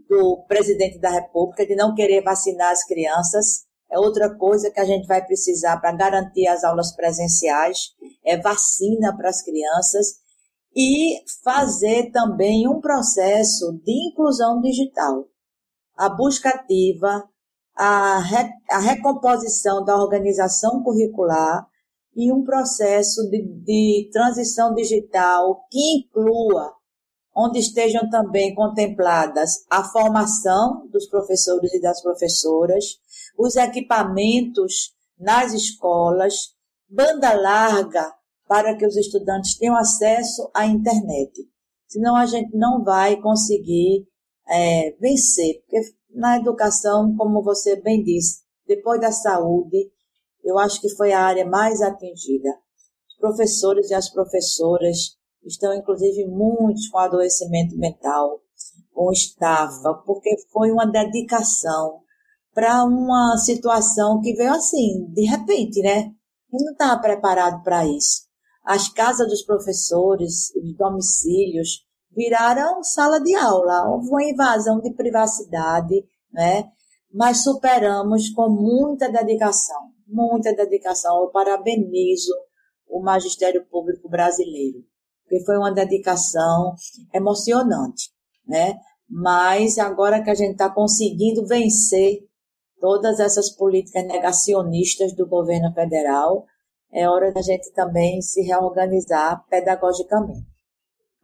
do 0.08 0.44
presidente 0.46 1.00
da 1.00 1.10
República 1.10 1.66
de 1.66 1.74
não 1.74 1.92
querer 1.92 2.22
vacinar 2.22 2.70
as 2.70 2.84
crianças. 2.84 3.64
É 3.90 3.98
outra 3.98 4.32
coisa 4.32 4.70
que 4.70 4.78
a 4.78 4.84
gente 4.84 5.08
vai 5.08 5.26
precisar 5.26 5.78
para 5.78 5.90
garantir 5.90 6.46
as 6.46 6.62
aulas 6.62 6.94
presenciais, 6.94 7.94
é 8.24 8.36
vacina 8.36 9.12
para 9.16 9.28
as 9.28 9.42
crianças 9.42 10.24
e 10.76 11.23
fazer 11.42 12.11
também 12.11 12.68
um 12.68 12.80
processo 12.80 13.80
de 13.83 14.11
inclusão 14.11 14.61
digital. 14.61 15.26
A 15.97 16.11
busca 16.11 16.50
ativa, 16.50 17.25
a, 17.75 18.18
re, 18.18 18.50
a 18.71 18.78
recomposição 18.78 19.83
da 19.83 19.97
organização 19.97 20.83
curricular, 20.83 21.66
e 22.14 22.33
um 22.33 22.42
processo 22.42 23.28
de, 23.28 23.42
de 23.42 24.09
transição 24.11 24.75
digital 24.75 25.66
que 25.71 25.99
inclua, 25.99 26.73
onde 27.35 27.59
estejam 27.59 28.09
também 28.09 28.54
contempladas 28.54 29.66
a 29.71 29.85
formação 29.85 30.88
dos 30.88 31.06
professores 31.06 31.75
e 31.75 31.80
das 31.80 32.02
professoras, 32.02 32.85
os 33.38 33.56
equipamentos 33.56 34.95
nas 35.18 35.52
escolas, 35.52 36.54
banda 36.88 37.35
larga 37.35 38.14
para 38.48 38.76
que 38.76 38.86
os 38.86 38.96
estudantes 38.96 39.56
tenham 39.56 39.76
acesso 39.76 40.50
à 40.54 40.66
internet. 40.66 41.32
Senão 41.86 42.16
a 42.16 42.26
gente 42.26 42.56
não 42.56 42.82
vai 42.82 43.20
conseguir 43.20 44.06
é, 44.48 44.92
vencer, 45.00 45.60
porque 45.62 45.80
na 46.10 46.38
educação, 46.38 47.14
como 47.16 47.42
você 47.42 47.80
bem 47.80 48.02
disse, 48.02 48.42
depois 48.66 49.00
da 49.00 49.12
saúde, 49.12 49.90
eu 50.42 50.58
acho 50.58 50.80
que 50.80 50.88
foi 50.90 51.12
a 51.12 51.20
área 51.20 51.44
mais 51.44 51.82
atingida. 51.82 52.50
Os 53.08 53.16
professores 53.18 53.90
e 53.90 53.94
as 53.94 54.08
professoras 54.10 55.16
estão, 55.44 55.74
inclusive, 55.74 56.26
muitos 56.26 56.88
com 56.88 56.98
adoecimento 56.98 57.76
mental, 57.76 58.40
com 58.92 59.12
estafa, 59.12 59.94
porque 60.06 60.30
foi 60.52 60.70
uma 60.70 60.86
dedicação 60.86 62.00
para 62.54 62.84
uma 62.84 63.36
situação 63.36 64.20
que 64.20 64.32
veio 64.32 64.52
assim, 64.52 65.06
de 65.12 65.26
repente, 65.26 65.82
né? 65.82 66.12
E 66.52 66.64
não 66.64 66.72
estava 66.72 67.00
preparado 67.00 67.62
para 67.62 67.86
isso. 67.86 68.25
As 68.66 68.88
casas 68.88 69.28
dos 69.28 69.42
professores, 69.42 70.52
os 70.56 70.76
domicílios, 70.76 71.87
viraram 72.11 72.82
sala 72.82 73.20
de 73.20 73.35
aula. 73.35 73.88
Houve 73.88 74.08
uma 74.08 74.25
invasão 74.25 74.80
de 74.80 74.92
privacidade, 74.92 76.04
né? 76.32 76.70
Mas 77.12 77.44
superamos 77.44 78.28
com 78.30 78.50
muita 78.50 79.08
dedicação 79.08 79.96
muita 80.06 80.54
dedicação. 80.54 81.23
Eu 81.23 81.28
parabenizo 81.28 82.32
o 82.88 83.02
magistério 83.02 83.66
público 83.66 84.08
brasileiro, 84.08 84.85
porque 85.23 85.44
foi 85.44 85.56
uma 85.56 85.73
dedicação 85.73 86.75
emocionante, 87.12 88.11
né? 88.46 88.78
Mas 89.08 89.78
agora 89.78 90.23
que 90.23 90.30
a 90.30 90.35
gente 90.35 90.52
está 90.52 90.70
conseguindo 90.70 91.46
vencer 91.46 92.20
todas 92.80 93.18
essas 93.18 93.50
políticas 93.50 94.06
negacionistas 94.06 95.14
do 95.14 95.26
governo 95.26 95.73
federal, 95.73 96.44
é 96.96 97.06
hora 97.06 97.30
da 97.30 97.42
gente 97.42 97.70
também 97.74 98.22
se 98.22 98.40
reorganizar 98.40 99.44
pedagogicamente. 99.50 100.46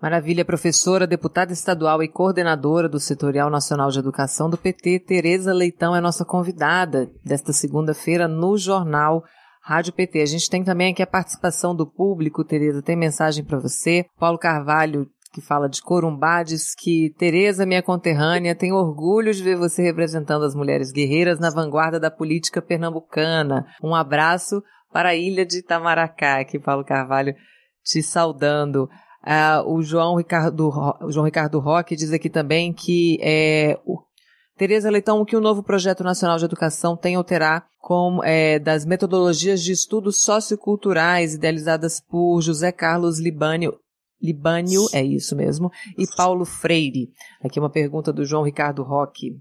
Maravilha, 0.00 0.44
professora, 0.44 1.06
deputada 1.06 1.52
estadual 1.52 2.02
e 2.02 2.08
coordenadora 2.08 2.88
do 2.88 3.00
Setorial 3.00 3.48
Nacional 3.48 3.88
de 3.88 3.98
Educação 3.98 4.50
do 4.50 4.58
PT, 4.58 5.00
Tereza 5.06 5.52
Leitão 5.52 5.96
é 5.96 6.00
nossa 6.00 6.24
convidada 6.24 7.10
desta 7.24 7.52
segunda-feira 7.52 8.28
no 8.28 8.58
jornal 8.58 9.22
Rádio 9.62 9.92
PT. 9.94 10.20
A 10.20 10.26
gente 10.26 10.50
tem 10.50 10.62
também 10.62 10.92
aqui 10.92 11.02
a 11.02 11.06
participação 11.06 11.74
do 11.74 11.86
público, 11.86 12.44
Tereza, 12.44 12.82
tem 12.82 12.96
mensagem 12.96 13.44
para 13.44 13.60
você. 13.60 14.04
Paulo 14.18 14.38
Carvalho 14.38 15.06
que 15.32 15.40
fala 15.40 15.66
de 15.66 15.80
Corumbá, 15.80 16.42
diz 16.42 16.74
que 16.74 17.10
Tereza, 17.16 17.64
minha 17.64 17.82
conterrânea, 17.82 18.54
tem 18.54 18.70
orgulho 18.70 19.32
de 19.32 19.42
ver 19.42 19.56
você 19.56 19.82
representando 19.82 20.44
as 20.44 20.54
mulheres 20.54 20.92
guerreiras 20.92 21.38
na 21.40 21.48
vanguarda 21.48 21.98
da 21.98 22.10
política 22.10 22.60
pernambucana. 22.60 23.64
Um 23.82 23.94
abraço 23.94 24.62
para 24.92 25.10
a 25.10 25.14
ilha 25.14 25.44
de 25.46 25.58
Itamaracá, 25.58 26.40
aqui 26.40 26.58
Paulo 26.58 26.84
Carvalho 26.84 27.34
te 27.84 28.02
saudando. 28.02 28.88
Uh, 29.24 29.72
o 29.72 29.82
João 29.82 30.16
Ricardo, 30.16 30.68
o 31.00 31.10
João 31.10 31.24
Ricardo 31.24 31.58
Roque 31.60 31.94
diz 31.94 32.12
aqui 32.12 32.28
também 32.28 32.72
que 32.72 33.18
é, 33.22 33.78
o, 33.84 34.02
Tereza 34.56 34.90
Leitão, 34.90 35.20
o 35.20 35.24
que 35.24 35.36
o 35.36 35.40
novo 35.40 35.62
Projeto 35.62 36.04
Nacional 36.04 36.38
de 36.38 36.44
Educação 36.44 36.96
tem 36.96 37.14
alterar 37.14 37.66
com, 37.78 38.20
é, 38.22 38.58
das 38.58 38.84
metodologias 38.84 39.62
de 39.62 39.72
estudos 39.72 40.22
socioculturais 40.24 41.34
idealizadas 41.34 42.00
por 42.00 42.40
José 42.40 42.70
Carlos 42.70 43.18
Libânio, 43.18 43.78
Libânio, 44.20 44.86
é 44.92 45.02
isso 45.02 45.34
mesmo, 45.34 45.70
e 45.98 46.06
Paulo 46.16 46.44
Freire. 46.44 47.10
Aqui 47.42 47.58
uma 47.58 47.70
pergunta 47.70 48.12
do 48.12 48.24
João 48.24 48.44
Ricardo 48.44 48.82
Roque. 48.84 49.40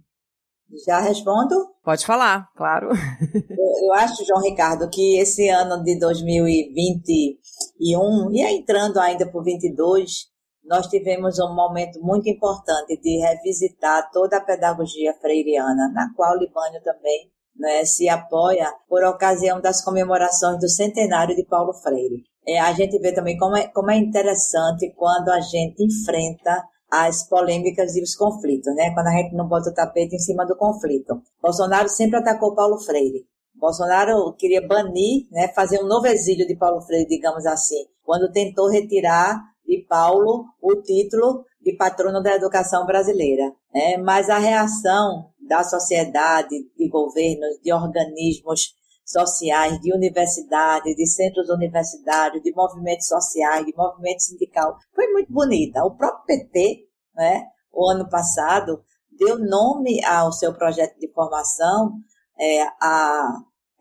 Já 0.85 0.99
respondo? 0.99 1.55
Pode 1.83 2.05
falar, 2.05 2.49
claro. 2.55 2.89
eu, 2.89 3.87
eu 3.87 3.93
acho, 3.93 4.25
João 4.25 4.41
Ricardo, 4.41 4.89
que 4.89 5.19
esse 5.19 5.49
ano 5.49 5.83
de 5.83 5.99
2021, 5.99 8.31
e 8.31 8.41
entrando 8.41 8.99
ainda 8.99 9.29
por 9.29 9.43
22, 9.43 10.31
nós 10.63 10.87
tivemos 10.87 11.39
um 11.39 11.53
momento 11.53 11.99
muito 12.01 12.29
importante 12.29 12.99
de 13.01 13.19
revisitar 13.19 14.09
toda 14.11 14.37
a 14.37 14.41
pedagogia 14.41 15.13
freiriana, 15.19 15.91
na 15.93 16.13
qual 16.15 16.35
o 16.35 16.39
Libânio 16.39 16.81
também 16.83 17.31
né, 17.55 17.83
se 17.85 18.07
apoia 18.07 18.71
por 18.87 19.03
ocasião 19.03 19.59
das 19.59 19.83
comemorações 19.83 20.59
do 20.59 20.69
centenário 20.69 21.35
de 21.35 21.45
Paulo 21.45 21.73
Freire. 21.73 22.23
É, 22.47 22.59
a 22.59 22.73
gente 22.73 22.97
vê 22.99 23.13
também 23.13 23.37
como 23.37 23.55
é, 23.55 23.67
como 23.67 23.91
é 23.91 23.97
interessante 23.97 24.91
quando 24.95 25.29
a 25.29 25.39
gente 25.39 25.83
enfrenta 25.83 26.63
as 26.91 27.27
polêmicas 27.27 27.95
e 27.95 28.03
os 28.03 28.15
conflitos, 28.15 28.75
né? 28.75 28.93
Quando 28.93 29.07
a 29.07 29.11
gente 29.11 29.33
não 29.33 29.47
bota 29.47 29.69
o 29.69 29.73
tapete 29.73 30.15
em 30.15 30.19
cima 30.19 30.45
do 30.45 30.57
conflito. 30.57 31.21
Bolsonaro 31.41 31.87
sempre 31.87 32.19
atacou 32.19 32.53
Paulo 32.53 32.77
Freire. 32.79 33.25
Bolsonaro 33.55 34.33
queria 34.37 34.65
banir, 34.67 35.27
né, 35.31 35.47
fazer 35.49 35.79
um 35.81 35.87
novo 35.87 36.07
exílio 36.07 36.47
de 36.47 36.55
Paulo 36.55 36.81
Freire, 36.81 37.07
digamos 37.07 37.45
assim, 37.45 37.85
quando 38.03 38.31
tentou 38.31 38.67
retirar 38.69 39.39
de 39.65 39.85
Paulo 39.87 40.45
o 40.61 40.81
título 40.81 41.45
de 41.61 41.75
patrono 41.77 42.21
da 42.21 42.35
educação 42.35 42.85
brasileira. 42.85 43.53
Né? 43.73 43.97
Mas 43.97 44.29
a 44.29 44.39
reação 44.39 45.29
da 45.47 45.63
sociedade, 45.63 46.55
de 46.77 46.89
governos, 46.89 47.59
de 47.63 47.71
organismos 47.71 48.73
sociais, 49.11 49.79
de 49.79 49.93
universidades, 49.93 50.95
de 50.95 51.05
centros 51.05 51.49
universitários, 51.49 52.41
de 52.41 52.53
movimentos 52.53 53.07
sociais, 53.07 53.65
de 53.65 53.73
movimento 53.75 54.21
sindical, 54.21 54.77
foi 54.95 55.07
muito 55.11 55.31
bonita. 55.31 55.83
O 55.83 55.95
próprio 55.95 56.25
PT, 56.25 56.87
né, 57.15 57.45
o 57.71 57.89
ano 57.89 58.09
passado, 58.09 58.81
deu 59.11 59.37
nome 59.37 60.03
ao 60.03 60.31
seu 60.31 60.53
projeto 60.53 60.97
de 60.99 61.11
formação, 61.11 61.93
é, 62.39 62.63
a, 62.81 63.27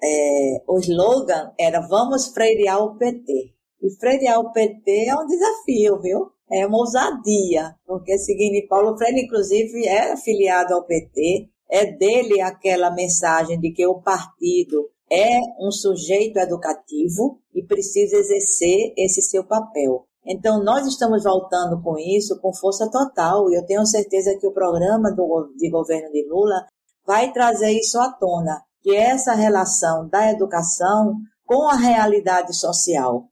é, 0.03 0.63
o 0.67 0.79
slogan 0.79 1.53
era 1.59 1.81
Vamos 1.81 2.29
freirear 2.29 2.83
o 2.83 2.97
PT. 2.97 3.55
E 3.83 3.91
freirear 3.99 4.39
o 4.39 4.53
PT 4.53 5.07
é 5.07 5.17
um 5.17 5.27
desafio, 5.27 6.01
viu? 6.01 6.31
É 6.53 6.67
uma 6.67 6.79
ousadia, 6.79 7.77
porque 7.87 8.19
seguindo 8.19 8.67
Paulo 8.69 8.99
Freire, 8.99 9.23
inclusive, 9.23 9.87
é 9.87 10.13
afiliado 10.13 10.75
ao 10.75 10.85
PT, 10.85 11.49
é 11.71 11.87
dele 11.87 12.41
aquela 12.41 12.91
mensagem 12.91 13.59
de 13.61 13.71
que 13.71 13.87
o 13.87 14.03
partido 14.03 14.91
é 15.11 15.39
um 15.59 15.71
sujeito 15.71 16.39
educativo 16.39 17.41
e 17.55 17.65
precisa 17.65 18.17
exercer 18.17 18.93
esse 18.97 19.21
seu 19.23 19.45
papel. 19.45 20.07
Então, 20.25 20.63
nós 20.63 20.87
estamos 20.87 21.25
voltando 21.25 21.83
com 21.83 21.99
isso 21.99 22.39
com 22.41 22.55
força 22.55 22.89
total 22.91 23.51
e 23.51 23.55
eu 23.55 23.65
tenho 23.65 23.85
certeza 23.87 24.37
que 24.39 24.47
o 24.47 24.53
programa 24.53 25.11
do, 25.11 25.53
de 25.57 25.71
governo 25.71 26.11
de 26.13 26.29
Lula 26.29 26.67
vai 27.07 27.33
trazer 27.33 27.73
isso 27.73 27.99
à 27.99 28.13
tona, 28.13 28.63
que 28.83 28.91
é 28.91 29.11
essa 29.11 29.35
relação 29.35 30.09
da 30.09 30.31
educação 30.31 31.15
com 31.45 31.69
a 31.69 31.75
realidade 31.75 32.55
social. 32.55 33.25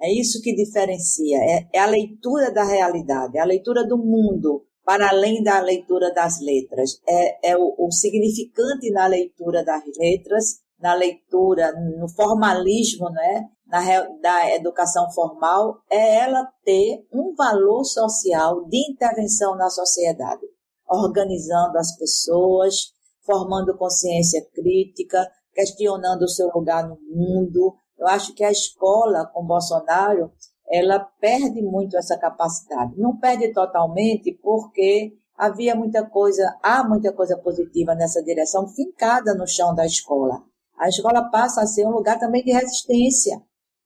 É 0.00 0.12
isso 0.12 0.40
que 0.42 0.54
diferencia, 0.54 1.38
é, 1.38 1.66
é 1.72 1.80
a 1.80 1.86
leitura 1.86 2.52
da 2.52 2.62
realidade, 2.62 3.38
é 3.38 3.40
a 3.40 3.46
leitura 3.46 3.86
do 3.86 3.96
mundo, 3.96 4.64
para 4.84 5.08
além 5.08 5.42
da 5.42 5.58
leitura 5.60 6.12
das 6.12 6.40
letras. 6.40 7.00
É, 7.08 7.52
é 7.52 7.56
o, 7.56 7.74
o 7.78 7.90
significante 7.90 8.90
na 8.90 9.06
leitura 9.06 9.64
das 9.64 9.82
letras, 9.98 10.60
na 10.84 10.92
leitura, 10.92 11.72
no 11.72 12.06
formalismo, 12.10 13.08
né? 13.08 13.48
Na, 13.66 13.80
da 14.20 14.54
educação 14.54 15.10
formal, 15.10 15.78
é 15.90 16.18
ela 16.18 16.46
ter 16.62 17.06
um 17.10 17.34
valor 17.34 17.82
social 17.84 18.66
de 18.66 18.92
intervenção 18.92 19.56
na 19.56 19.70
sociedade, 19.70 20.42
organizando 20.86 21.78
as 21.78 21.96
pessoas, 21.96 22.92
formando 23.24 23.78
consciência 23.78 24.46
crítica, 24.54 25.26
questionando 25.54 26.24
o 26.24 26.28
seu 26.28 26.50
lugar 26.54 26.86
no 26.86 26.98
mundo, 27.00 27.74
eu 27.98 28.06
acho 28.08 28.34
que 28.34 28.44
a 28.44 28.50
escola 28.50 29.24
com 29.32 29.46
Bolsonaro, 29.46 30.30
ela 30.68 30.98
perde 31.18 31.62
muito 31.62 31.96
essa 31.96 32.18
capacidade. 32.18 32.92
Não 32.98 33.16
perde 33.16 33.50
totalmente 33.54 34.38
porque 34.42 35.16
havia 35.34 35.74
muita 35.74 36.04
coisa, 36.04 36.54
há 36.62 36.86
muita 36.86 37.10
coisa 37.14 37.38
positiva 37.38 37.94
nessa 37.94 38.22
direção 38.22 38.68
fincada 38.68 39.34
no 39.34 39.46
chão 39.46 39.74
da 39.74 39.86
escola. 39.86 40.42
A 40.78 40.88
escola 40.88 41.30
passa 41.30 41.62
a 41.62 41.66
ser 41.66 41.86
um 41.86 41.90
lugar 41.90 42.18
também 42.18 42.42
de 42.42 42.52
resistência, 42.52 43.40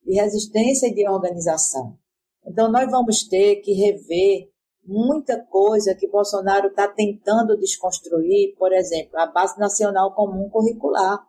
de 0.05 0.14
resistência 0.14 0.88
e 0.88 0.94
de 0.94 1.09
organização. 1.09 1.98
Então 2.46 2.70
nós 2.70 2.90
vamos 2.90 3.24
ter 3.29 3.57
que 3.57 3.72
rever 3.72 4.51
muita 4.88 5.38
coisa 5.38 5.94
que 5.94 6.09
Bolsonaro 6.09 6.68
está 6.68 6.88
tentando 6.88 7.59
desconstruir, 7.59 8.57
por 8.57 8.72
exemplo, 8.72 9.18
a 9.18 9.27
base 9.27 9.59
nacional 9.59 10.14
comum 10.14 10.48
curricular. 10.48 11.27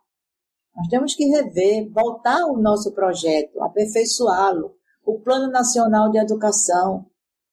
Nós 0.74 0.88
temos 0.88 1.14
que 1.14 1.26
rever, 1.26 1.92
voltar 1.92 2.46
o 2.46 2.56
nosso 2.56 2.92
projeto, 2.94 3.62
aperfeiçoá-lo. 3.62 4.74
O 5.04 5.20
Plano 5.20 5.50
Nacional 5.50 6.10
de 6.10 6.18
Educação, 6.18 7.04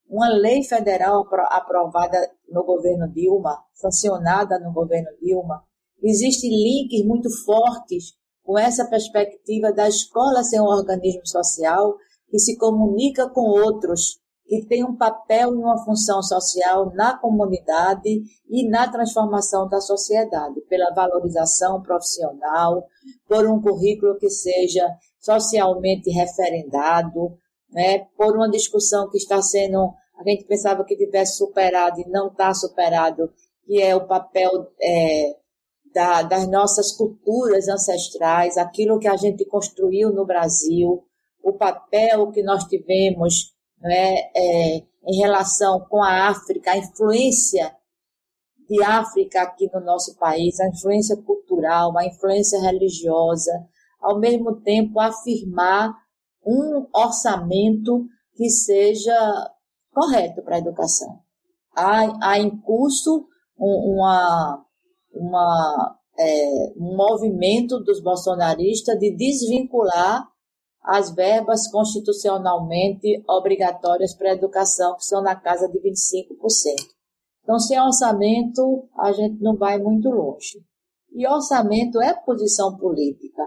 uma 0.07 0.29
lei 0.29 0.63
federal 0.63 1.27
aprovada 1.49 2.31
no 2.49 2.63
governo 2.63 3.11
Dilma, 3.11 3.65
sancionada 3.73 4.59
no 4.59 4.71
governo 4.71 5.09
Dilma. 5.21 5.66
Existem 6.01 6.49
links 6.49 7.05
muito 7.05 7.29
fortes 7.43 8.13
com 8.43 8.57
essa 8.57 8.85
perspectiva 8.85 9.73
da 9.73 9.89
escola 9.89 10.43
ser 10.43 10.61
um 10.61 10.65
organismo 10.65 11.27
social 11.27 11.95
que 12.29 12.39
se 12.39 12.57
comunica 12.57 13.29
com 13.29 13.41
outros, 13.41 14.19
que 14.45 14.65
tem 14.65 14.83
um 14.83 14.95
papel 14.95 15.53
e 15.53 15.57
uma 15.57 15.83
função 15.83 16.21
social 16.23 16.93
na 16.93 17.17
comunidade 17.17 18.21
e 18.49 18.69
na 18.69 18.89
transformação 18.89 19.67
da 19.67 19.81
sociedade, 19.81 20.61
pela 20.69 20.93
valorização 20.93 21.81
profissional, 21.81 22.85
por 23.27 23.45
um 23.45 23.61
currículo 23.61 24.17
que 24.17 24.29
seja 24.29 24.87
socialmente 25.19 26.09
referendado, 26.09 27.37
né, 27.69 28.05
por 28.17 28.35
uma 28.35 28.49
discussão 28.49 29.09
que 29.09 29.17
está 29.17 29.41
sendo, 29.41 29.93
a 30.17 30.23
gente 30.29 30.45
pensava 30.45 30.85
que 30.85 30.95
tivesse 30.95 31.37
superado 31.37 31.99
e 31.99 32.09
não 32.09 32.27
está 32.27 32.53
superado, 32.53 33.29
que 33.65 33.81
é 33.81 33.93
o 33.93 34.07
papel 34.07 34.71
é, 34.81 35.35
da, 35.93 36.21
das 36.23 36.47
nossas 36.47 36.91
culturas 36.91 37.67
ancestrais, 37.67 38.57
aquilo 38.57 38.99
que 38.99 39.07
a 39.07 39.17
gente 39.17 39.45
construiu 39.45 40.11
no 40.11 40.25
Brasil, 40.25 41.03
o 41.43 41.53
papel 41.53 42.31
que 42.31 42.43
nós 42.43 42.65
tivemos 42.65 43.53
né, 43.79 44.15
é, 44.35 44.77
em 45.07 45.17
relação 45.17 45.79
com 45.89 46.03
a 46.03 46.27
África, 46.29 46.71
a 46.71 46.77
influência 46.77 47.73
de 48.67 48.83
África 48.83 49.41
aqui 49.41 49.69
no 49.73 49.79
nosso 49.79 50.17
país, 50.17 50.59
a 50.59 50.67
influência 50.67 51.15
cultural, 51.15 51.97
a 51.97 52.05
influência 52.05 52.59
religiosa, 52.59 53.51
ao 54.01 54.19
mesmo 54.19 54.61
tempo 54.61 54.99
afirmar 54.99 55.93
um 56.45 56.85
orçamento 56.93 58.05
que 58.35 58.49
seja 58.49 59.15
correto 59.91 60.41
para 60.41 60.55
a 60.57 60.59
educação. 60.59 61.19
Há, 61.75 62.31
há 62.31 62.39
em 62.39 62.57
curso 62.61 63.27
uma, 63.57 64.63
uma, 65.19 65.97
é, 66.17 66.73
um 66.77 66.95
movimento 66.95 67.79
dos 67.79 68.01
bolsonaristas 68.01 68.97
de 68.99 69.15
desvincular 69.15 70.27
as 70.83 71.13
verbas 71.13 71.69
constitucionalmente 71.69 73.21
obrigatórias 73.27 74.15
para 74.15 74.29
a 74.29 74.33
educação, 74.33 74.95
que 74.95 75.03
são 75.03 75.21
na 75.21 75.35
casa 75.35 75.67
de 75.67 75.79
25%. 75.79 76.97
Então, 77.43 77.59
sem 77.59 77.79
orçamento, 77.79 78.87
a 78.97 79.11
gente 79.11 79.41
não 79.41 79.57
vai 79.57 79.77
muito 79.77 80.09
longe. 80.09 80.63
E 81.11 81.27
orçamento 81.27 82.01
é 82.01 82.13
posição 82.13 82.77
política. 82.77 83.43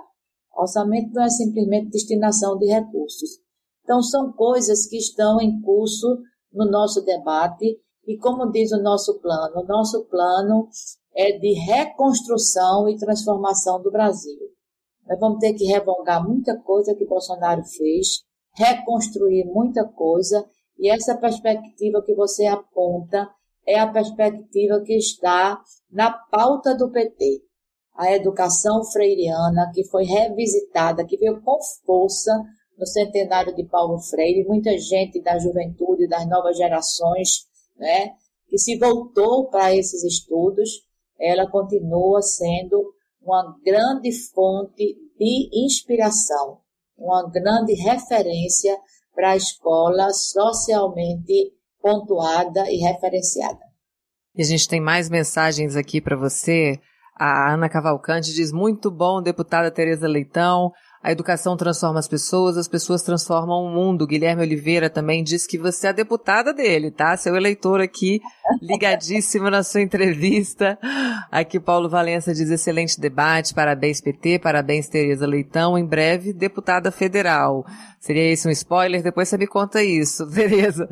Orçamento 0.54 1.12
não 1.14 1.22
é 1.22 1.30
simplesmente 1.30 1.90
destinação 1.90 2.58
de 2.58 2.66
recursos. 2.66 3.38
Então, 3.84 4.02
são 4.02 4.32
coisas 4.32 4.86
que 4.86 4.96
estão 4.96 5.40
em 5.40 5.60
curso 5.62 6.18
no 6.52 6.70
nosso 6.70 7.02
debate. 7.02 7.80
E 8.06 8.18
como 8.18 8.50
diz 8.50 8.72
o 8.72 8.82
nosso 8.82 9.18
plano, 9.20 9.60
o 9.60 9.66
nosso 9.66 10.04
plano 10.06 10.68
é 11.14 11.32
de 11.38 11.52
reconstrução 11.52 12.88
e 12.88 12.96
transformação 12.96 13.82
do 13.82 13.90
Brasil. 13.90 14.38
Nós 15.06 15.18
vamos 15.18 15.38
ter 15.38 15.54
que 15.54 15.64
revogar 15.64 16.26
muita 16.26 16.56
coisa 16.60 16.94
que 16.94 17.04
Bolsonaro 17.04 17.64
fez, 17.64 18.22
reconstruir 18.54 19.44
muita 19.46 19.84
coisa, 19.84 20.44
e 20.78 20.88
essa 20.88 21.16
perspectiva 21.16 22.02
que 22.02 22.14
você 22.14 22.46
aponta 22.46 23.28
é 23.66 23.78
a 23.78 23.86
perspectiva 23.86 24.80
que 24.80 24.96
está 24.96 25.60
na 25.90 26.10
pauta 26.10 26.74
do 26.74 26.90
PT. 26.90 27.42
A 27.94 28.12
educação 28.12 28.82
freiriana, 28.84 29.70
que 29.74 29.84
foi 29.84 30.04
revisitada, 30.04 31.04
que 31.04 31.18
veio 31.18 31.42
com 31.42 31.58
força 31.84 32.32
no 32.78 32.86
centenário 32.86 33.54
de 33.54 33.64
Paulo 33.64 34.00
Freire, 34.00 34.48
muita 34.48 34.76
gente 34.78 35.20
da 35.20 35.38
juventude, 35.38 36.08
das 36.08 36.26
novas 36.26 36.56
gerações, 36.56 37.46
né, 37.76 38.14
que 38.48 38.58
se 38.58 38.78
voltou 38.78 39.48
para 39.48 39.74
esses 39.76 40.02
estudos, 40.02 40.70
ela 41.20 41.48
continua 41.50 42.22
sendo 42.22 42.94
uma 43.20 43.54
grande 43.64 44.10
fonte 44.32 44.96
de 45.18 45.50
inspiração, 45.66 46.58
uma 46.96 47.28
grande 47.30 47.74
referência 47.74 48.76
para 49.14 49.32
a 49.32 49.36
escola 49.36 50.10
socialmente 50.12 51.52
pontuada 51.80 52.70
e 52.70 52.78
referenciada. 52.78 53.60
E 54.34 54.42
a 54.42 54.44
gente 54.44 54.68
tem 54.68 54.80
mais 54.80 55.10
mensagens 55.10 55.76
aqui 55.76 56.00
para 56.00 56.16
você. 56.16 56.78
A 57.16 57.52
Ana 57.52 57.68
Cavalcante 57.68 58.32
diz: 58.32 58.52
muito 58.52 58.90
bom, 58.90 59.20
deputada 59.20 59.70
Tereza 59.70 60.08
Leitão. 60.08 60.72
A 61.02 61.10
educação 61.10 61.56
transforma 61.56 61.98
as 61.98 62.06
pessoas, 62.06 62.58
as 62.58 62.68
pessoas 62.68 63.00
transformam 63.00 63.64
o 63.64 63.70
mundo. 63.70 64.06
Guilherme 64.06 64.42
Oliveira 64.42 64.90
também 64.90 65.24
diz 65.24 65.46
que 65.46 65.56
você 65.56 65.86
é 65.86 65.90
a 65.90 65.94
deputada 65.94 66.52
dele, 66.52 66.90
tá? 66.90 67.16
Seu 67.16 67.34
eleitor 67.34 67.80
aqui, 67.80 68.20
ligadíssimo 68.60 69.48
na 69.48 69.62
sua 69.62 69.80
entrevista. 69.80 70.78
Aqui 71.30 71.58
Paulo 71.58 71.88
Valença 71.88 72.34
diz 72.34 72.50
excelente 72.50 73.00
debate, 73.00 73.54
parabéns 73.54 73.98
PT, 73.98 74.40
parabéns 74.40 74.88
Tereza 74.88 75.26
Leitão, 75.26 75.78
em 75.78 75.86
breve 75.86 76.34
deputada 76.34 76.90
federal. 76.90 77.64
Seria 77.98 78.30
isso 78.30 78.46
um 78.46 78.52
spoiler? 78.52 79.02
Depois 79.02 79.26
você 79.26 79.38
me 79.38 79.46
conta 79.46 79.82
isso, 79.82 80.28
Tereza. 80.30 80.86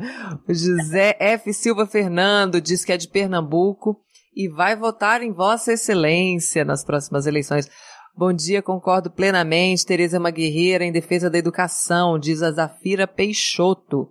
O 0.47 0.51
José 0.51 1.15
F. 1.19 1.53
Silva 1.53 1.85
Fernando 1.85 2.59
diz 2.59 2.83
que 2.83 2.91
é 2.91 2.97
de 2.97 3.07
Pernambuco 3.07 3.95
e 4.35 4.49
vai 4.49 4.75
votar 4.75 5.21
em 5.21 5.31
Vossa 5.31 5.73
Excelência 5.73 6.65
nas 6.65 6.83
próximas 6.83 7.27
eleições. 7.27 7.69
Bom 8.15 8.33
dia, 8.33 8.61
concordo 8.61 9.09
plenamente. 9.09 9.85
Tereza 9.85 10.17
é 10.17 10.19
uma 10.19 10.31
guerreira 10.31 10.83
em 10.83 10.91
defesa 10.91 11.29
da 11.29 11.37
educação, 11.37 12.19
diz 12.19 12.41
a 12.41 12.51
Zafira 12.51 13.07
Peixoto. 13.07 14.09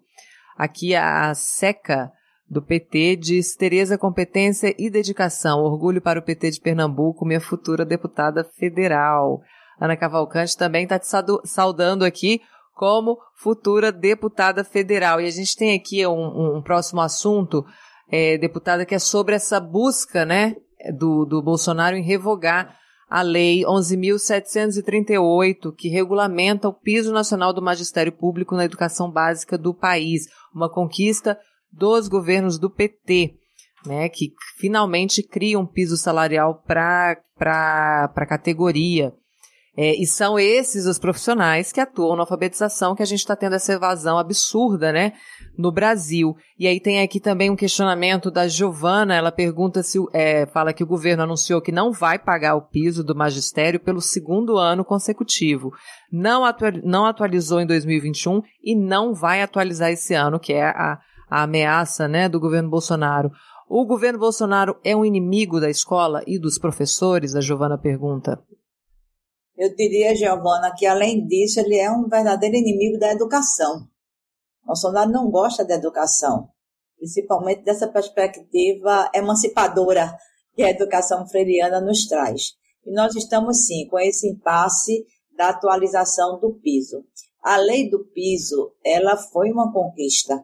Aqui 0.57 0.95
a 0.95 1.35
Seca 1.35 2.11
do 2.49 2.63
PT 2.63 3.17
diz 3.17 3.55
Tereza 3.55 3.99
competência 3.99 4.75
e 4.79 4.89
dedicação, 4.89 5.61
orgulho 5.61 6.01
para 6.01 6.19
o 6.19 6.23
PT 6.23 6.53
de 6.53 6.61
Pernambuco, 6.61 7.27
minha 7.27 7.41
futura 7.41 7.85
deputada 7.85 8.45
federal. 8.45 9.43
Ana 9.79 9.97
Cavalcante 9.97 10.57
também 10.57 10.85
está 10.85 10.99
te 10.99 11.07
saudando 11.45 12.05
aqui 12.05 12.41
como 12.75 13.19
futura 13.35 13.93
deputada 13.93 14.65
federal. 14.65 15.21
E 15.21 15.27
a 15.27 15.31
gente 15.31 15.55
tem 15.57 15.77
aqui 15.77 16.07
um, 16.07 16.57
um 16.57 16.63
próximo 16.63 17.01
assunto, 17.01 17.65
é, 18.11 18.39
deputada, 18.39 18.87
que 18.87 18.95
é 18.95 18.99
sobre 18.99 19.35
essa 19.35 19.61
busca, 19.61 20.25
né, 20.25 20.55
do, 20.97 21.27
do 21.27 21.43
Bolsonaro 21.43 21.97
em 21.97 22.03
revogar 22.03 22.79
a 23.09 23.23
Lei 23.23 23.63
11.738, 23.63 25.75
que 25.75 25.89
regulamenta 25.89 26.69
o 26.69 26.75
piso 26.75 27.13
nacional 27.13 27.53
do 27.53 27.63
magistério 27.63 28.13
público 28.13 28.55
na 28.55 28.65
educação 28.65 29.11
básica 29.11 29.57
do 29.57 29.73
país, 29.73 30.27
uma 30.55 30.69
conquista 30.69 31.39
dos 31.73 32.09
governos 32.09 32.59
do 32.59 32.69
PT, 32.69 33.37
né, 33.87 34.09
que 34.09 34.33
finalmente 34.57 35.23
cria 35.23 35.59
um 35.59 35.67
piso 35.67 35.97
salarial 35.97 36.63
para 36.67 37.17
a 38.15 38.27
categoria. 38.27 39.15
É, 39.81 39.95
e 39.95 40.05
são 40.09 40.37
esses 40.37 40.87
os 40.87 40.99
profissionais 40.99 41.71
que 41.71 41.81
atuam 41.81 42.17
na 42.17 42.23
alfabetização 42.23 42.97
que 42.97 43.03
a 43.03 43.07
gente 43.07 43.21
está 43.21 43.37
tendo 43.37 43.55
essa 43.55 43.73
evasão 43.73 44.19
absurda, 44.19 44.91
né, 44.91 45.13
no 45.57 45.71
Brasil. 45.71 46.35
E 46.59 46.67
aí 46.67 46.81
tem 46.81 47.01
aqui 47.01 47.21
também 47.21 47.49
um 47.49 47.55
questionamento 47.55 48.29
da 48.29 48.49
Giovana, 48.49 49.15
ela 49.15 49.31
pergunta 49.31 49.81
se, 49.85 49.97
é, 50.13 50.47
fala 50.47 50.73
que 50.73 50.83
o 50.83 50.87
governo 50.87 51.23
anunciou 51.23 51.63
que 51.63 51.71
não 51.71 51.93
vai 51.93 52.19
pagar 52.19 52.57
o 52.57 52.63
piso 52.63 53.05
do 53.05 53.15
magistério 53.15 53.79
pelo 53.79 54.01
segundo 54.01 54.59
ano 54.59 54.85
consecutivo. 54.85 55.73
Não, 56.11 56.45
atual, 56.45 56.73
não 56.83 57.07
atualizou 57.07 57.61
em 57.61 57.67
2021 57.67 58.43
e 58.61 58.75
não 58.75 59.15
vai 59.15 59.43
atualizar 59.43 59.93
esse 59.93 60.13
ano, 60.13 60.41
que 60.41 60.55
é 60.55 60.65
a, 60.65 60.99
a 61.31 61.43
ameaça, 61.45 62.09
né, 62.09 62.29
do 62.29 62.41
governo 62.41 62.69
Bolsonaro. 62.69 63.31
O 63.69 63.87
governo 63.87 64.19
Bolsonaro 64.19 64.77
é 64.83 64.97
um 64.97 65.05
inimigo 65.05 65.61
da 65.61 65.71
escola 65.71 66.25
e 66.27 66.37
dos 66.37 66.59
professores? 66.59 67.37
A 67.37 67.41
Giovana 67.41 67.79
pergunta. 67.79 68.43
Eu 69.59 69.75
diria, 69.75 70.15
Giovana, 70.15 70.73
que 70.73 70.87
além 70.87 71.27
disso, 71.27 71.59
ele 71.59 71.77
é 71.77 71.91
um 71.91 72.07
verdadeiro 72.09 72.55
inimigo 72.55 72.97
da 72.97 73.11
educação. 73.11 73.89
Bolsonaro 74.65 75.11
não 75.11 75.29
gosta 75.29 75.65
da 75.65 75.75
educação, 75.75 76.49
principalmente 76.97 77.65
dessa 77.65 77.89
perspectiva 77.89 79.11
emancipadora 79.13 80.17
que 80.55 80.63
a 80.63 80.71
educação 80.71 81.27
freiriana 81.27 81.81
nos 81.81 82.07
traz. 82.07 82.53
E 82.87 82.93
nós 82.93 83.17
estamos, 83.17 83.67
sim, 83.67 83.89
com 83.89 83.99
esse 83.99 84.29
impasse 84.29 85.05
da 85.37 85.49
atualização 85.49 86.39
do 86.39 86.55
piso. 86.61 87.05
A 87.43 87.57
lei 87.57 87.91
do 87.91 88.05
piso, 88.05 88.77
ela 88.85 89.17
foi 89.17 89.51
uma 89.51 89.73
conquista, 89.73 90.41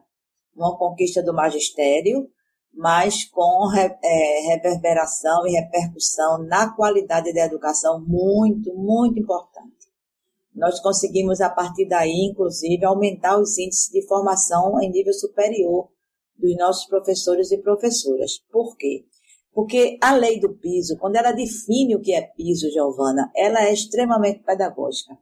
uma 0.53 0.77
conquista 0.77 1.23
do 1.23 1.33
magistério, 1.33 2.29
mas 2.75 3.23
com 3.25 3.71
é, 3.73 4.39
reverberação 4.53 5.47
e 5.47 5.51
repercussão 5.51 6.43
na 6.43 6.75
qualidade 6.75 7.33
da 7.33 7.45
educação 7.45 8.03
muito, 8.05 8.73
muito 8.75 9.17
importante. 9.17 9.73
Nós 10.53 10.79
conseguimos, 10.81 11.41
a 11.41 11.49
partir 11.49 11.87
daí, 11.87 12.29
inclusive, 12.31 12.83
aumentar 12.85 13.39
os 13.39 13.57
índices 13.57 13.89
de 13.91 14.05
formação 14.07 14.79
em 14.81 14.91
nível 14.91 15.13
superior 15.13 15.89
dos 16.37 16.55
nossos 16.57 16.85
professores 16.87 17.51
e 17.51 17.57
professoras. 17.57 18.39
Por 18.51 18.75
quê? 18.77 19.05
Porque 19.53 19.97
a 20.01 20.13
lei 20.13 20.39
do 20.39 20.53
piso, 20.53 20.97
quando 20.97 21.15
ela 21.15 21.31
define 21.31 21.95
o 21.95 22.01
que 22.01 22.13
é 22.13 22.21
piso, 22.21 22.69
Giovana, 22.71 23.31
ela 23.35 23.63
é 23.63 23.73
extremamente 23.73 24.43
pedagógica. 24.43 25.17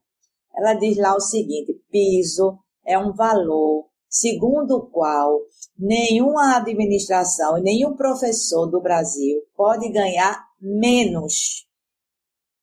Ela 0.56 0.74
diz 0.74 0.98
lá 0.98 1.16
o 1.16 1.20
seguinte: 1.20 1.80
piso 1.92 2.58
é 2.86 2.98
um 2.98 3.14
valor 3.14 3.93
segundo 4.14 4.76
o 4.76 4.86
qual 4.86 5.42
nenhuma 5.76 6.58
administração 6.58 7.58
e 7.58 7.62
nenhum 7.64 7.96
professor 7.96 8.68
do 8.68 8.80
Brasil 8.80 9.42
pode 9.58 9.92
ganhar 9.92 10.46
menos. 10.62 11.68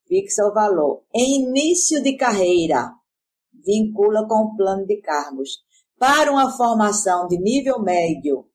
Fixa 0.06 0.46
o 0.46 0.54
valor. 0.54 1.02
Em 1.12 1.42
início 1.42 2.00
de 2.04 2.16
carreira, 2.16 2.92
vincula 3.66 4.28
com 4.28 4.44
o 4.44 4.56
plano 4.56 4.86
de 4.86 5.00
cargos. 5.00 5.58
Para 5.98 6.30
uma 6.30 6.56
formação 6.56 7.26
de 7.26 7.36
nível 7.36 7.80
médio, 7.80 8.46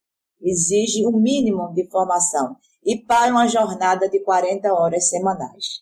exige 0.41 1.05
o 1.05 1.09
um 1.09 1.19
mínimo 1.19 1.73
de 1.73 1.89
formação. 1.89 2.55
E 2.81 2.97
para 2.97 3.31
uma 3.31 3.47
jornada 3.47 4.07
de 4.07 4.23
40 4.23 4.73
horas 4.73 5.09
semanais. 5.09 5.81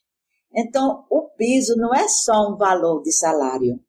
Então, 0.51 1.05
o 1.11 1.29
piso 1.37 1.75
não 1.77 1.93
é 1.93 2.07
só 2.07 2.49
um 2.49 2.57
valor 2.57 3.03
de 3.03 3.11
salário 3.11 3.79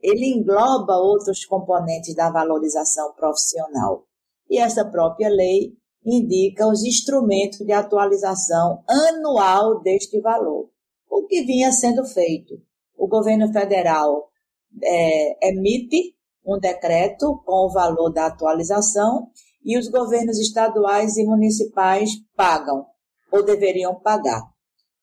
ele 0.00 0.34
engloba 0.34 0.96
outros 0.96 1.44
componentes 1.44 2.14
da 2.14 2.30
valorização 2.30 3.12
profissional. 3.14 4.04
E 4.48 4.58
essa 4.58 4.84
própria 4.84 5.28
lei 5.28 5.72
indica 6.04 6.66
os 6.66 6.82
instrumentos 6.84 7.58
de 7.58 7.72
atualização 7.72 8.82
anual 8.88 9.80
deste 9.80 10.20
valor, 10.20 10.70
o 11.10 11.26
que 11.26 11.42
vinha 11.42 11.72
sendo 11.72 12.04
feito. 12.04 12.54
O 12.96 13.06
governo 13.06 13.52
federal 13.52 14.28
é, 14.82 15.48
emite 15.50 16.14
um 16.46 16.58
decreto 16.58 17.42
com 17.44 17.66
o 17.66 17.72
valor 17.72 18.10
da 18.10 18.26
atualização 18.26 19.28
e 19.64 19.76
os 19.78 19.88
governos 19.88 20.38
estaduais 20.38 21.16
e 21.16 21.24
municipais 21.24 22.10
pagam 22.34 22.86
ou 23.30 23.44
deveriam 23.44 23.94
pagar. 24.00 24.42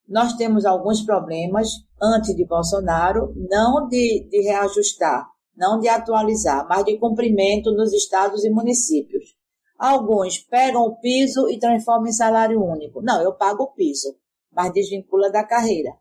Nós 0.08 0.34
temos 0.34 0.65
alguns 0.65 1.03
problemas 1.03 1.67
antes 2.01 2.36
de 2.36 2.45
Bolsonaro, 2.45 3.34
não 3.49 3.88
de, 3.88 4.27
de 4.29 4.41
reajustar, 4.41 5.27
não 5.55 5.79
de 5.79 5.88
atualizar, 5.88 6.67
mas 6.67 6.84
de 6.84 6.97
cumprimento 6.97 7.71
nos 7.71 7.93
estados 7.93 8.43
e 8.43 8.49
municípios. 8.49 9.36
Alguns 9.77 10.39
pegam 10.39 10.84
o 10.84 10.99
piso 10.99 11.49
e 11.49 11.60
transformam 11.60 12.08
em 12.08 12.13
salário 12.13 12.63
único. 12.63 13.01
Não, 13.01 13.21
eu 13.21 13.34
pago 13.34 13.63
o 13.63 13.73
piso, 13.73 14.15
mas 14.51 14.71
desvincula 14.71 15.29
da 15.31 15.43
carreira. 15.43 15.91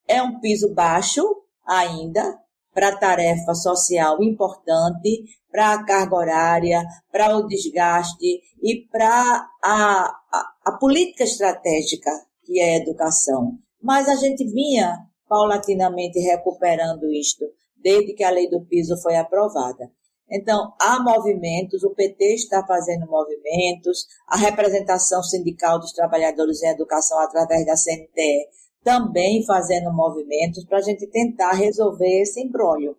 É 0.07 0.23
um 0.23 0.39
piso 0.41 0.73
baixo 0.73 1.23
ainda 1.65 2.39
para 2.73 2.97
tarefa 2.97 3.55
social 3.55 4.23
importante, 4.23 5.25
para 5.57 5.73
a 5.73 5.85
carga 5.87 6.15
horária, 6.15 6.85
para 7.11 7.35
o 7.35 7.47
desgaste 7.47 8.43
e 8.63 8.87
para 8.93 9.49
a, 9.65 10.13
a, 10.31 10.53
a 10.67 10.73
política 10.73 11.25
estratégica 11.25 12.11
que 12.45 12.61
é 12.61 12.75
a 12.75 12.77
educação. 12.77 13.55
Mas 13.83 14.07
a 14.07 14.17
gente 14.17 14.45
vinha 14.45 14.99
paulatinamente 15.27 16.19
recuperando 16.19 17.11
isto 17.11 17.47
desde 17.75 18.13
que 18.13 18.23
a 18.23 18.29
lei 18.29 18.51
do 18.51 18.67
piso 18.67 19.01
foi 19.01 19.17
aprovada. 19.17 19.91
Então, 20.31 20.75
há 20.79 21.03
movimentos, 21.03 21.83
o 21.85 21.95
PT 21.95 22.35
está 22.35 22.63
fazendo 22.67 23.07
movimentos, 23.07 24.07
a 24.29 24.37
representação 24.37 25.23
sindical 25.23 25.79
dos 25.79 25.93
trabalhadores 25.93 26.63
em 26.63 26.69
educação 26.69 27.19
através 27.21 27.65
da 27.65 27.77
CNTE 27.77 28.47
também 28.85 29.43
fazendo 29.47 29.91
movimentos 29.91 30.67
para 30.67 30.79
a 30.79 30.83
gente 30.83 31.07
tentar 31.07 31.53
resolver 31.53 32.21
esse 32.21 32.43
embrólio, 32.43 32.95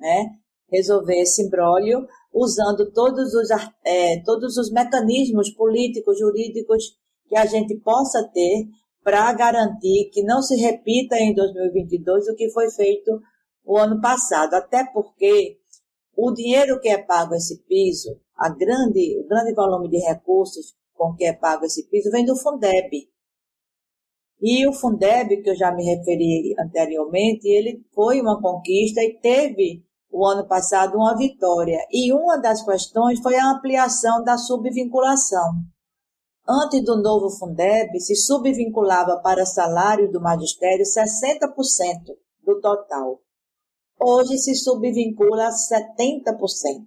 né? 0.00 0.30
Resolver 0.70 1.20
esse 1.20 1.42
embrólio 1.42 2.06
usando 2.32 2.90
todos 2.92 3.34
os, 3.34 3.48
é, 3.84 4.20
todos 4.22 4.56
os 4.56 4.70
mecanismos 4.70 5.50
políticos, 5.50 6.18
jurídicos 6.18 6.96
que 7.26 7.36
a 7.36 7.46
gente 7.46 7.76
possa 7.76 8.22
ter 8.32 8.66
para 9.02 9.32
garantir 9.32 10.10
que 10.12 10.22
não 10.22 10.42
se 10.42 10.56
repita 10.56 11.16
em 11.16 11.34
2022 11.34 12.28
o 12.28 12.34
que 12.34 12.50
foi 12.50 12.70
feito 12.70 13.20
o 13.64 13.76
ano 13.78 14.00
passado, 14.00 14.54
até 14.54 14.84
porque 14.92 15.58
o 16.16 16.32
dinheiro 16.32 16.80
que 16.80 16.88
é 16.88 16.98
pago 16.98 17.34
esse 17.34 17.62
piso, 17.64 18.20
a 18.36 18.48
grande, 18.48 19.18
o 19.20 19.28
grande 19.28 19.54
volume 19.54 19.88
de 19.88 19.98
recursos 19.98 20.74
com 20.94 21.14
que 21.14 21.24
é 21.24 21.32
pago 21.32 21.64
esse 21.64 21.88
piso 21.88 22.10
vem 22.10 22.24
do 22.24 22.36
Fundeb. 22.36 23.08
E 24.40 24.66
o 24.66 24.72
Fundeb, 24.72 25.42
que 25.42 25.50
eu 25.50 25.56
já 25.56 25.72
me 25.72 25.84
referi 25.84 26.54
anteriormente, 26.58 27.46
ele 27.48 27.84
foi 27.94 28.20
uma 28.20 28.40
conquista 28.40 29.02
e 29.02 29.18
teve 29.20 29.84
o 30.10 30.26
ano 30.26 30.46
passado 30.46 30.96
uma 30.96 31.16
vitória. 31.16 31.78
E 31.90 32.12
uma 32.12 32.36
das 32.36 32.62
questões 32.64 33.20
foi 33.20 33.36
a 33.36 33.50
ampliação 33.50 34.22
da 34.22 34.36
subvinculação. 34.36 35.52
Antes 36.48 36.82
do 36.82 37.00
novo 37.02 37.28
Fundeb, 37.30 38.00
se 38.00 38.14
subvinculava 38.16 39.20
para 39.20 39.44
salário 39.44 40.10
do 40.10 40.20
magistério 40.20 40.84
60% 40.84 42.16
do 42.42 42.60
total. 42.60 43.20
Hoje 44.00 44.38
se 44.38 44.54
subvincula 44.54 45.50
70%. 45.50 46.86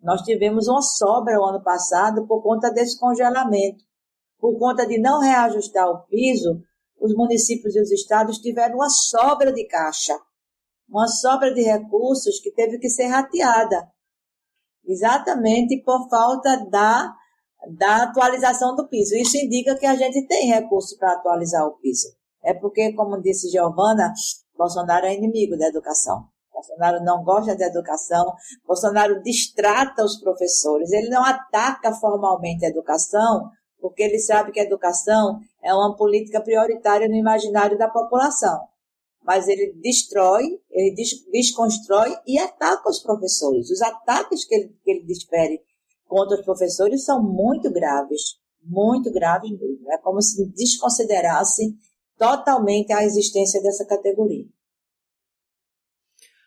Nós 0.00 0.22
tivemos 0.22 0.68
uma 0.68 0.82
sobra 0.82 1.40
o 1.40 1.44
ano 1.44 1.62
passado 1.62 2.26
por 2.26 2.42
conta 2.42 2.70
desse 2.70 2.98
congelamento. 2.98 3.84
Por 4.38 4.58
conta 4.58 4.86
de 4.86 4.98
não 4.98 5.20
reajustar 5.20 5.88
o 5.88 6.04
piso, 6.06 6.60
os 7.00 7.14
municípios 7.14 7.76
e 7.76 7.80
os 7.80 7.90
estados 7.90 8.38
tiveram 8.38 8.76
uma 8.76 8.88
sobra 8.88 9.52
de 9.52 9.66
caixa, 9.66 10.18
uma 10.88 11.06
sobra 11.06 11.52
de 11.52 11.62
recursos 11.62 12.40
que 12.40 12.50
teve 12.52 12.78
que 12.78 12.88
ser 12.88 13.06
rateada. 13.06 13.88
Exatamente 14.86 15.82
por 15.84 16.08
falta 16.08 16.64
da, 16.70 17.12
da 17.76 18.04
atualização 18.04 18.74
do 18.74 18.88
piso. 18.88 19.14
Isso 19.14 19.36
indica 19.36 19.76
que 19.76 19.86
a 19.86 19.94
gente 19.94 20.26
tem 20.26 20.48
recursos 20.48 20.96
para 20.96 21.12
atualizar 21.12 21.66
o 21.66 21.76
piso. 21.78 22.08
É 22.42 22.54
porque, 22.54 22.92
como 22.94 23.20
disse 23.20 23.50
Giovana, 23.50 24.12
Bolsonaro 24.56 25.06
é 25.06 25.14
inimigo 25.14 25.56
da 25.58 25.68
educação. 25.68 26.24
Bolsonaro 26.52 27.04
não 27.04 27.22
gosta 27.22 27.54
da 27.56 27.66
educação. 27.66 28.34
Bolsonaro 28.66 29.22
distrata 29.22 30.02
os 30.02 30.18
professores. 30.18 30.90
Ele 30.90 31.10
não 31.10 31.24
ataca 31.24 31.92
formalmente 31.92 32.64
a 32.64 32.68
educação, 32.68 33.50
porque 33.80 34.02
ele 34.02 34.18
sabe 34.18 34.50
que 34.50 34.60
a 34.60 34.64
educação 34.64 35.38
é 35.62 35.72
uma 35.72 35.94
política 35.96 36.40
prioritária 36.40 37.08
no 37.08 37.14
imaginário 37.14 37.78
da 37.78 37.88
população. 37.88 38.66
Mas 39.28 39.46
ele 39.46 39.74
destrói, 39.82 40.42
ele 40.70 40.94
desconstrói 41.30 42.16
e 42.26 42.38
ataca 42.38 42.88
os 42.88 42.98
professores. 42.98 43.68
Os 43.68 43.82
ataques 43.82 44.46
que 44.46 44.54
ele, 44.54 44.74
que 44.82 44.90
ele 44.90 45.04
desfere 45.04 45.60
contra 46.06 46.38
os 46.38 46.44
professores 46.46 47.04
são 47.04 47.22
muito 47.22 47.70
graves, 47.70 48.38
muito 48.62 49.12
graves 49.12 49.50
mesmo. 49.50 49.92
É 49.92 49.98
como 49.98 50.22
se 50.22 50.50
desconsiderasse 50.52 51.76
totalmente 52.16 52.90
a 52.90 53.04
existência 53.04 53.60
dessa 53.60 53.84
categoria. 53.84 54.46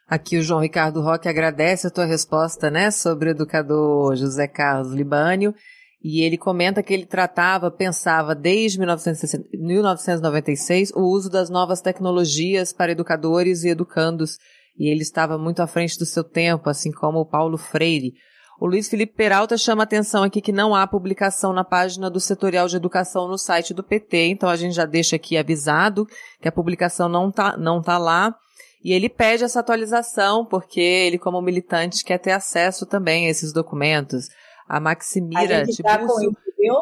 Aqui 0.08 0.40
o 0.40 0.42
João 0.42 0.62
Ricardo 0.62 1.04
Roque 1.04 1.30
agradece 1.30 1.86
a 1.86 1.92
tua 1.92 2.06
resposta, 2.06 2.72
né, 2.72 2.90
sobre 2.90 3.30
o 3.30 3.34
educador 3.34 4.16
José 4.16 4.48
Carlos 4.48 4.92
Libânio, 4.92 5.54
e 6.04 6.24
ele 6.24 6.38
comenta 6.38 6.82
que 6.82 6.94
ele 6.94 7.06
tratava, 7.06 7.70
pensava 7.70 8.34
desde 8.34 8.80
1996 8.80 10.92
o 10.96 11.02
uso 11.02 11.30
das 11.30 11.50
novas 11.50 11.80
tecnologias 11.80 12.74
para 12.74 12.92
educadores 12.92 13.64
e 13.64 13.70
educandos, 13.70 14.38
e 14.78 14.92
ele 14.92 15.04
estava 15.04 15.38
muito 15.38 15.62
à 15.62 15.68
frente 15.68 16.00
do 16.00 16.06
seu 16.06 16.24
tempo, 16.24 16.70
assim 16.70 16.92
como 16.92 17.20
o 17.20 17.26
Paulo 17.26 17.58
Freire. 17.58 18.14
O 18.60 18.68
Luiz 18.68 18.90
Felipe 18.90 19.16
Peralta 19.16 19.58
chama 19.58 19.84
atenção 19.84 20.24
aqui 20.24 20.42
que 20.42 20.52
não 20.52 20.76
há 20.76 20.86
publicação 20.88 21.54
na 21.54 21.64
página 21.64 22.10
do 22.10 22.20
setorial 22.20 22.68
de 22.68 22.76
educação 22.76 23.28
no 23.28 23.38
site 23.38 23.74
do 23.74 23.84
PT, 23.84 24.28
então 24.28 24.50
a 24.50 24.56
gente 24.56 24.76
já 24.76 24.86
deixa 24.86 25.16
aqui 25.16 25.38
avisado 25.38 26.08
que 26.40 26.48
a 26.48 26.52
publicação 26.52 27.10
não 27.10 27.32
tá, 27.32 27.58
não 27.58 27.82
tá 27.82 27.98
lá. 27.98 28.36
E 28.84 28.94
ele 28.94 29.10
pede 29.10 29.44
essa 29.44 29.60
atualização 29.60 30.46
porque 30.46 30.80
ele, 30.80 31.20
como 31.20 31.42
militante, 31.42 32.04
quer 32.04 32.18
ter 32.18 32.32
acesso 32.32 32.86
também 32.86 33.28
a 33.28 33.30
esses 33.30 33.54
documentos. 33.54 34.28
A 34.72 34.80
Maximira 34.80 35.64
a 35.64 35.66
gente 35.66 35.84
tá 35.84 35.98
com 35.98 36.22
isso, 36.22 36.38
viu? 36.58 36.76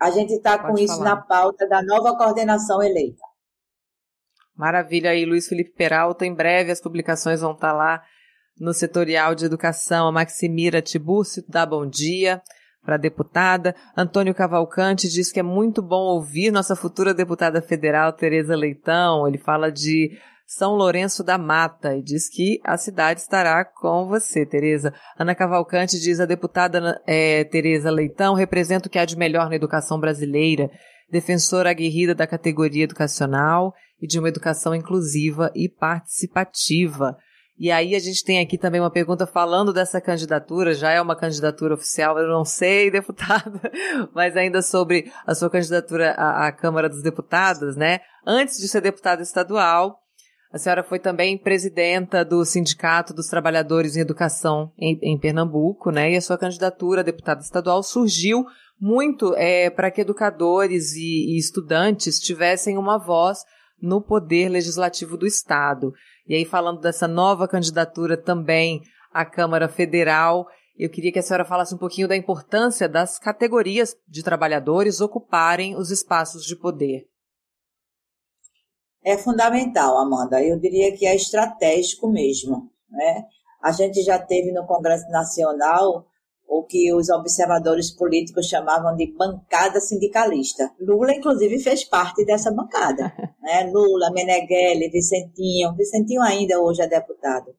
A 0.00 0.10
gente 0.10 0.32
está 0.32 0.58
com 0.58 0.78
isso 0.78 0.96
falar. 0.96 1.16
na 1.16 1.16
pauta 1.20 1.68
da 1.68 1.82
nova 1.82 2.16
coordenação 2.16 2.82
eleita. 2.82 3.20
Maravilha 4.56 5.10
aí, 5.10 5.26
Luiz 5.26 5.46
Felipe 5.46 5.74
Peralta. 5.74 6.24
Em 6.24 6.32
breve 6.32 6.72
as 6.72 6.80
publicações 6.80 7.42
vão 7.42 7.52
estar 7.52 7.72
tá 7.72 7.76
lá 7.76 8.02
no 8.58 8.72
setorial 8.72 9.34
de 9.34 9.44
educação. 9.44 10.08
A 10.08 10.12
Maximira 10.12 10.80
Tibúrcio 10.80 11.44
dá 11.46 11.66
bom 11.66 11.86
dia 11.86 12.40
para 12.82 12.94
a 12.94 12.98
deputada. 12.98 13.76
Antônio 13.94 14.34
Cavalcante 14.34 15.06
diz 15.06 15.30
que 15.30 15.40
é 15.40 15.42
muito 15.42 15.82
bom 15.82 16.14
ouvir 16.14 16.50
nossa 16.50 16.74
futura 16.74 17.12
deputada 17.12 17.60
federal, 17.60 18.10
Tereza 18.14 18.56
Leitão. 18.56 19.28
Ele 19.28 19.36
fala 19.36 19.70
de 19.70 20.18
são 20.54 20.74
Lourenço 20.74 21.24
da 21.24 21.36
Mata 21.36 21.96
e 21.96 22.02
diz 22.02 22.28
que 22.28 22.60
a 22.62 22.76
cidade 22.76 23.20
estará 23.20 23.64
com 23.64 24.06
você, 24.06 24.46
Tereza. 24.46 24.94
Ana 25.18 25.34
Cavalcante 25.34 25.98
diz 25.98 26.20
a 26.20 26.26
deputada 26.26 27.02
é, 27.06 27.42
Tereza 27.44 27.90
Leitão 27.90 28.34
representa 28.34 28.86
o 28.86 28.90
que 28.90 28.98
há 28.98 29.04
de 29.04 29.16
melhor 29.16 29.48
na 29.48 29.56
educação 29.56 29.98
brasileira, 29.98 30.70
defensora 31.10 31.70
aguerrida 31.70 32.14
da 32.14 32.26
categoria 32.26 32.84
educacional 32.84 33.74
e 34.00 34.06
de 34.06 34.18
uma 34.18 34.28
educação 34.28 34.74
inclusiva 34.74 35.50
e 35.54 35.68
participativa. 35.68 37.16
E 37.56 37.70
aí 37.70 37.94
a 37.94 38.00
gente 38.00 38.24
tem 38.24 38.40
aqui 38.40 38.58
também 38.58 38.80
uma 38.80 38.90
pergunta 38.90 39.26
falando 39.26 39.72
dessa 39.72 40.00
candidatura, 40.00 40.74
já 40.74 40.90
é 40.90 41.00
uma 41.00 41.16
candidatura 41.16 41.74
oficial, 41.74 42.18
eu 42.18 42.28
não 42.28 42.44
sei, 42.44 42.90
deputada, 42.92 43.60
mas 44.12 44.36
ainda 44.36 44.62
sobre 44.62 45.10
a 45.26 45.34
sua 45.34 45.50
candidatura 45.50 46.12
à, 46.12 46.46
à 46.46 46.52
Câmara 46.52 46.88
dos 46.88 47.02
Deputados, 47.02 47.76
né? 47.76 48.00
Antes 48.26 48.58
de 48.58 48.68
ser 48.68 48.80
deputada 48.80 49.22
estadual, 49.22 50.03
a 50.54 50.58
senhora 50.58 50.84
foi 50.84 51.00
também 51.00 51.36
presidenta 51.36 52.24
do 52.24 52.44
Sindicato 52.44 53.12
dos 53.12 53.26
Trabalhadores 53.26 53.96
em 53.96 54.00
Educação 54.00 54.70
em, 54.78 54.96
em 55.02 55.18
Pernambuco, 55.18 55.90
né? 55.90 56.12
E 56.12 56.16
a 56.16 56.20
sua 56.20 56.38
candidatura 56.38 57.00
a 57.00 57.04
deputada 57.04 57.40
estadual 57.40 57.82
surgiu 57.82 58.44
muito 58.80 59.34
é, 59.34 59.68
para 59.68 59.90
que 59.90 60.02
educadores 60.02 60.94
e, 60.94 61.34
e 61.34 61.38
estudantes 61.38 62.20
tivessem 62.20 62.78
uma 62.78 62.98
voz 62.98 63.38
no 63.82 64.00
poder 64.00 64.48
legislativo 64.48 65.16
do 65.16 65.26
Estado. 65.26 65.92
E 66.24 66.36
aí, 66.36 66.44
falando 66.44 66.80
dessa 66.80 67.08
nova 67.08 67.48
candidatura 67.48 68.16
também 68.16 68.80
à 69.12 69.24
Câmara 69.24 69.66
Federal, 69.66 70.46
eu 70.78 70.88
queria 70.88 71.10
que 71.10 71.18
a 71.18 71.22
senhora 71.22 71.44
falasse 71.44 71.74
um 71.74 71.78
pouquinho 71.78 72.06
da 72.06 72.16
importância 72.16 72.88
das 72.88 73.18
categorias 73.18 73.96
de 74.06 74.22
trabalhadores 74.22 75.00
ocuparem 75.00 75.74
os 75.74 75.90
espaços 75.90 76.44
de 76.44 76.54
poder 76.54 77.08
é 79.04 79.18
fundamental, 79.18 79.98
Amanda. 79.98 80.42
Eu 80.42 80.58
diria 80.58 80.96
que 80.96 81.06
é 81.06 81.14
estratégico 81.14 82.08
mesmo. 82.08 82.70
Né? 82.90 83.24
A 83.62 83.70
gente 83.70 84.02
já 84.02 84.18
teve 84.18 84.50
no 84.52 84.66
Congresso 84.66 85.06
Nacional 85.10 86.06
o 86.46 86.62
que 86.64 86.92
os 86.94 87.08
observadores 87.10 87.90
políticos 87.90 88.46
chamavam 88.46 88.96
de 88.96 89.12
bancada 89.16 89.80
sindicalista. 89.80 90.70
Lula, 90.80 91.14
inclusive, 91.14 91.58
fez 91.58 91.84
parte 91.84 92.24
dessa 92.24 92.50
bancada. 92.50 93.12
Né? 93.44 93.70
Lula, 93.70 94.10
Meneghelli, 94.10 94.88
Vicentinho. 94.88 95.74
Vicentinho 95.76 96.22
ainda 96.22 96.58
hoje 96.62 96.80
é 96.80 96.86
deputado. 96.86 97.54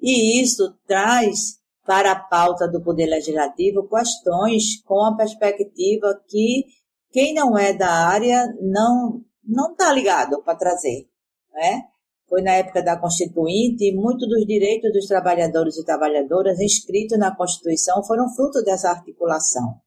E 0.00 0.40
isso 0.40 0.74
traz 0.86 1.58
para 1.84 2.12
a 2.12 2.18
pauta 2.18 2.66
do 2.66 2.82
Poder 2.82 3.04
Legislativo 3.04 3.86
questões 3.86 4.82
com 4.86 5.04
a 5.04 5.14
perspectiva 5.14 6.18
que 6.26 6.64
quem 7.12 7.34
não 7.34 7.58
é 7.58 7.74
da 7.74 7.90
área 7.90 8.46
não 8.62 9.22
não 9.48 9.72
está 9.72 9.90
ligado 9.90 10.42
para 10.42 10.58
trazer. 10.58 11.08
Né? 11.54 11.84
Foi 12.28 12.42
na 12.42 12.52
época 12.52 12.82
da 12.82 12.98
Constituinte 12.98 13.84
e 13.84 13.96
muitos 13.96 14.28
dos 14.28 14.44
direitos 14.46 14.92
dos 14.92 15.06
trabalhadores 15.06 15.78
e 15.78 15.84
trabalhadoras 15.84 16.60
inscritos 16.60 17.18
na 17.18 17.34
Constituição 17.34 18.04
foram 18.04 18.28
fruto 18.34 18.62
dessa 18.62 18.90
articulação. 18.90 19.80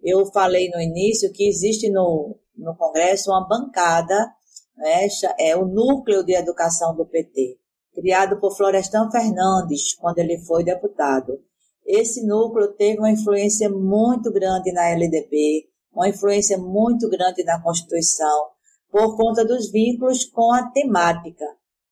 Eu 0.00 0.24
falei 0.26 0.70
no 0.70 0.80
início 0.80 1.32
que 1.32 1.48
existe 1.48 1.90
no, 1.90 2.38
no 2.56 2.76
Congresso 2.76 3.30
uma 3.30 3.48
bancada, 3.48 4.32
né, 4.76 5.08
é 5.38 5.56
o 5.56 5.66
núcleo 5.66 6.22
de 6.22 6.34
educação 6.34 6.94
do 6.94 7.06
PT, 7.06 7.58
criado 7.92 8.38
por 8.38 8.56
Florestan 8.56 9.10
Fernandes, 9.10 9.94
quando 9.94 10.18
ele 10.18 10.38
foi 10.44 10.62
deputado. 10.62 11.40
Esse 11.84 12.24
núcleo 12.26 12.72
teve 12.72 12.98
uma 12.98 13.10
influência 13.10 13.68
muito 13.68 14.32
grande 14.32 14.72
na 14.72 14.90
LDB, 14.90 15.68
uma 15.92 16.08
influência 16.08 16.58
muito 16.58 17.08
grande 17.08 17.42
na 17.44 17.60
Constituição, 17.62 18.53
por 18.94 19.16
conta 19.16 19.44
dos 19.44 19.72
vínculos 19.72 20.24
com 20.24 20.52
a 20.52 20.70
temática. 20.70 21.44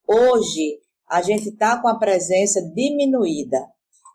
Hoje, 0.07 0.79
a 1.05 1.21
gente 1.21 1.49
está 1.49 1.81
com 1.81 1.89
a 1.89 1.99
presença 1.99 2.61
diminuída. 2.73 3.59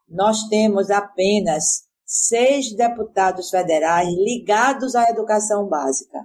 Nós 0.08 0.48
temos 0.48 0.88
apenas 0.90 1.82
seis 2.06 2.74
deputados 2.74 3.50
federais 3.50 4.08
ligados 4.08 4.94
à 4.94 5.10
educação 5.10 5.68
básica. 5.68 6.18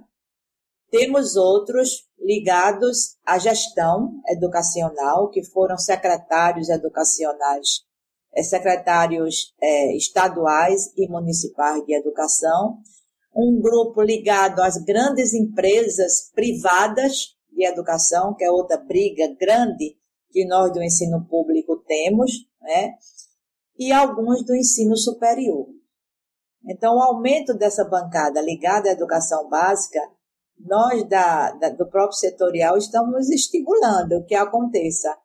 Temos 0.90 1.36
outros 1.36 2.08
ligados 2.18 3.18
à 3.26 3.36
gestão 3.36 4.22
educacional, 4.30 5.28
que 5.28 5.44
foram 5.44 5.76
secretários 5.76 6.70
educacionais, 6.70 7.82
é, 8.34 8.42
secretários 8.42 9.52
é, 9.60 9.94
estaduais 9.94 10.90
e 10.96 11.06
municipais 11.10 11.84
de 11.84 11.94
educação, 11.94 12.78
um 13.34 13.60
grupo 13.60 14.02
ligado 14.02 14.60
às 14.60 14.76
grandes 14.76 15.34
empresas 15.34 16.30
privadas 16.34 17.34
de 17.50 17.64
educação, 17.64 18.34
que 18.34 18.44
é 18.44 18.50
outra 18.50 18.76
briga 18.76 19.34
grande 19.38 19.96
que 20.30 20.44
nós 20.46 20.72
do 20.72 20.82
ensino 20.82 21.26
público 21.28 21.76
temos, 21.86 22.30
né? 22.60 22.94
e 23.78 23.92
alguns 23.92 24.44
do 24.44 24.54
ensino 24.54 24.96
superior. 24.96 25.66
Então, 26.66 26.96
o 26.96 27.02
aumento 27.02 27.54
dessa 27.54 27.84
bancada 27.84 28.40
ligada 28.40 28.88
à 28.88 28.92
educação 28.92 29.48
básica 29.48 30.00
nós 30.58 31.06
da, 31.08 31.52
da, 31.52 31.68
do 31.70 31.86
próprio 31.88 32.16
setorial 32.18 32.76
estamos 32.76 33.28
estimulando 33.30 34.24
que 34.24 34.34
aconteça. 34.34 35.16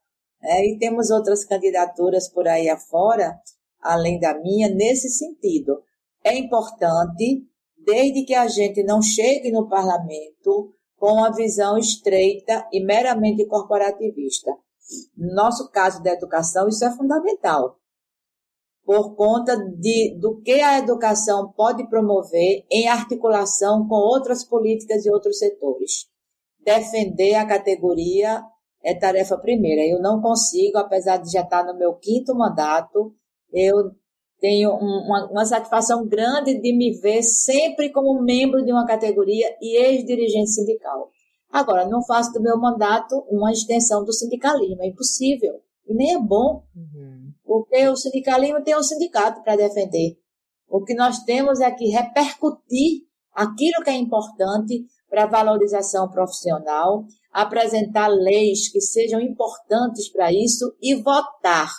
Né? 0.42 0.66
E 0.68 0.78
temos 0.78 1.10
outras 1.10 1.46
candidaturas 1.46 2.28
por 2.28 2.48
aí 2.48 2.70
afora, 2.70 3.40
além 3.82 4.20
da 4.20 4.38
minha, 4.40 4.70
nesse 4.70 5.10
sentido. 5.10 5.82
É 6.24 6.36
importante, 6.36 7.46
desde 7.86 8.24
que 8.24 8.34
a 8.34 8.48
gente 8.48 8.84
não 8.84 9.02
chegue 9.02 9.52
no 9.52 9.68
parlamento 9.68 10.74
com 10.98 11.14
uma 11.14 11.32
visão 11.32 11.78
estreita 11.78 12.68
e 12.72 12.84
meramente 12.84 13.46
corporativista. 13.46 14.52
No 15.16 15.34
nosso 15.34 15.70
caso 15.70 16.02
da 16.04 16.12
educação, 16.12 16.68
isso 16.68 16.84
é 16.84 16.92
fundamental 16.96 17.80
por 18.90 19.16
conta 19.16 19.56
de, 19.56 20.18
do 20.20 20.42
que 20.42 20.60
a 20.62 20.80
educação 20.80 21.54
pode 21.56 21.88
promover 21.90 22.66
em 22.72 22.88
articulação 22.88 23.88
com 23.88 23.94
outras 23.94 24.44
políticas 24.44 25.06
e 25.06 25.12
outros 25.12 25.38
setores. 25.38 26.08
Defender 26.60 27.36
a 27.36 27.46
categoria 27.46 28.42
é 28.84 28.96
tarefa 28.96 29.38
primeira. 29.38 29.84
Eu 29.84 30.02
não 30.02 30.20
consigo, 30.20 30.80
apesar 30.80 31.18
de 31.18 31.32
já 31.32 31.42
estar 31.42 31.64
no 31.64 31.78
meu 31.78 31.94
quinto 31.98 32.34
mandato, 32.34 33.14
eu 33.54 33.92
tenho 34.40 34.72
uma, 34.72 35.30
uma 35.30 35.46
satisfação 35.46 36.08
grande 36.08 36.60
de 36.60 36.76
me 36.76 36.98
ver 37.00 37.22
sempre 37.24 37.90
como 37.92 38.22
membro 38.22 38.64
de 38.64 38.72
uma 38.72 38.86
categoria 38.86 39.56
e 39.62 39.78
ex-dirigente 39.78 40.52
sindical. 40.52 41.10
Agora, 41.52 41.88
não 41.88 42.04
faço 42.06 42.32
do 42.32 42.42
meu 42.42 42.58
mandato 42.58 43.16
uma 43.30 43.52
extensão 43.52 44.04
do 44.04 44.14
sindicalismo, 44.14 44.82
é 44.82 44.88
impossível. 44.88 45.54
E 45.88 45.94
nem 45.94 46.16
é 46.16 46.20
bom. 46.20 46.64
Uhum. 46.76 47.32
Porque 47.44 47.88
o 47.88 47.96
sindicalismo 47.96 48.64
tem 48.64 48.78
um 48.78 48.84
sindicato 48.84 49.42
para 49.44 49.56
defender. 49.56 50.18
O 50.70 50.84
que 50.84 50.94
nós 50.94 51.24
temos 51.24 51.60
é 51.60 51.72
que 51.72 51.90
repercutir 51.90 53.02
aquilo 53.34 53.84
que 53.84 53.90
é 53.90 53.96
importante 53.96 54.86
para 55.10 55.24
a 55.24 55.28
valorização 55.28 56.08
profissional, 56.10 57.04
apresentar 57.34 58.08
leis 58.08 58.72
que 58.72 58.80
sejam 58.80 59.20
importantes 59.20 60.12
para 60.12 60.32
isso 60.32 60.72
e 60.80 60.96
votar 61.02 61.72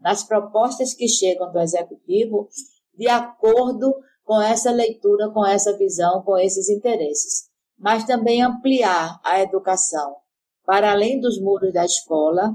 nas 0.00 0.22
propostas 0.22 0.94
que 0.94 1.08
chegam 1.08 1.50
do 1.50 1.58
executivo 1.58 2.48
de 2.96 3.08
acordo 3.08 3.94
com 4.24 4.40
essa 4.40 4.70
leitura, 4.70 5.30
com 5.30 5.46
essa 5.46 5.76
visão, 5.76 6.22
com 6.22 6.36
esses 6.36 6.68
interesses. 6.68 7.48
Mas 7.78 8.04
também 8.04 8.42
ampliar 8.42 9.20
a 9.24 9.40
educação 9.40 10.16
para 10.64 10.90
além 10.90 11.20
dos 11.20 11.40
muros 11.40 11.72
da 11.72 11.84
escola, 11.84 12.54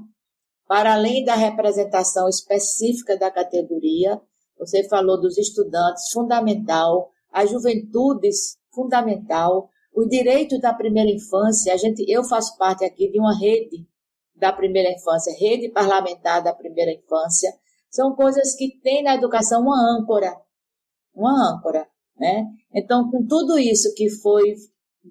para 0.68 0.94
além 0.94 1.24
da 1.24 1.36
representação 1.36 2.28
específica 2.28 3.18
da 3.18 3.32
categoria, 3.32 4.22
você 4.58 4.88
falou 4.88 5.20
dos 5.20 5.38
estudantes, 5.38 6.12
fundamental, 6.12 7.10
as 7.32 7.50
juventudes, 7.50 8.58
fundamental, 8.74 9.70
os 9.96 10.08
direitos 10.08 10.60
da 10.60 10.74
primeira 10.74 11.10
infância. 11.10 11.74
A 11.74 11.78
gente, 11.78 12.04
eu 12.08 12.24
faço 12.24 12.58
parte 12.58 12.84
aqui 12.84 13.10
de 13.10 13.20
uma 13.20 13.38
rede 13.38 13.88
da 14.42 14.52
primeira 14.52 14.92
infância, 14.92 15.32
rede 15.40 15.70
parlamentar 15.70 16.44
da 16.44 16.52
primeira 16.52 16.92
infância. 16.92 17.54
São 17.92 18.16
coisas 18.16 18.56
que 18.56 18.80
têm 18.82 19.04
na 19.04 19.14
educação 19.14 19.62
uma 19.62 19.78
âncora, 19.96 20.36
uma 21.14 21.54
âncora, 21.54 21.88
né? 22.18 22.48
Então, 22.74 23.12
com 23.12 23.24
tudo 23.28 23.60
isso 23.60 23.94
que 23.94 24.10
foi 24.10 24.56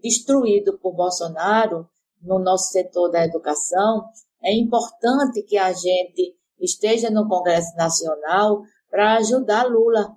destruído 0.02 0.76
por 0.80 0.96
Bolsonaro 0.96 1.88
no 2.20 2.40
nosso 2.40 2.72
setor 2.72 3.08
da 3.08 3.24
educação, 3.24 4.04
é 4.42 4.52
importante 4.52 5.42
que 5.42 5.56
a 5.56 5.72
gente 5.72 6.36
esteja 6.58 7.08
no 7.08 7.28
Congresso 7.28 7.76
Nacional 7.76 8.62
para 8.90 9.16
ajudar 9.18 9.62
Lula. 9.68 10.16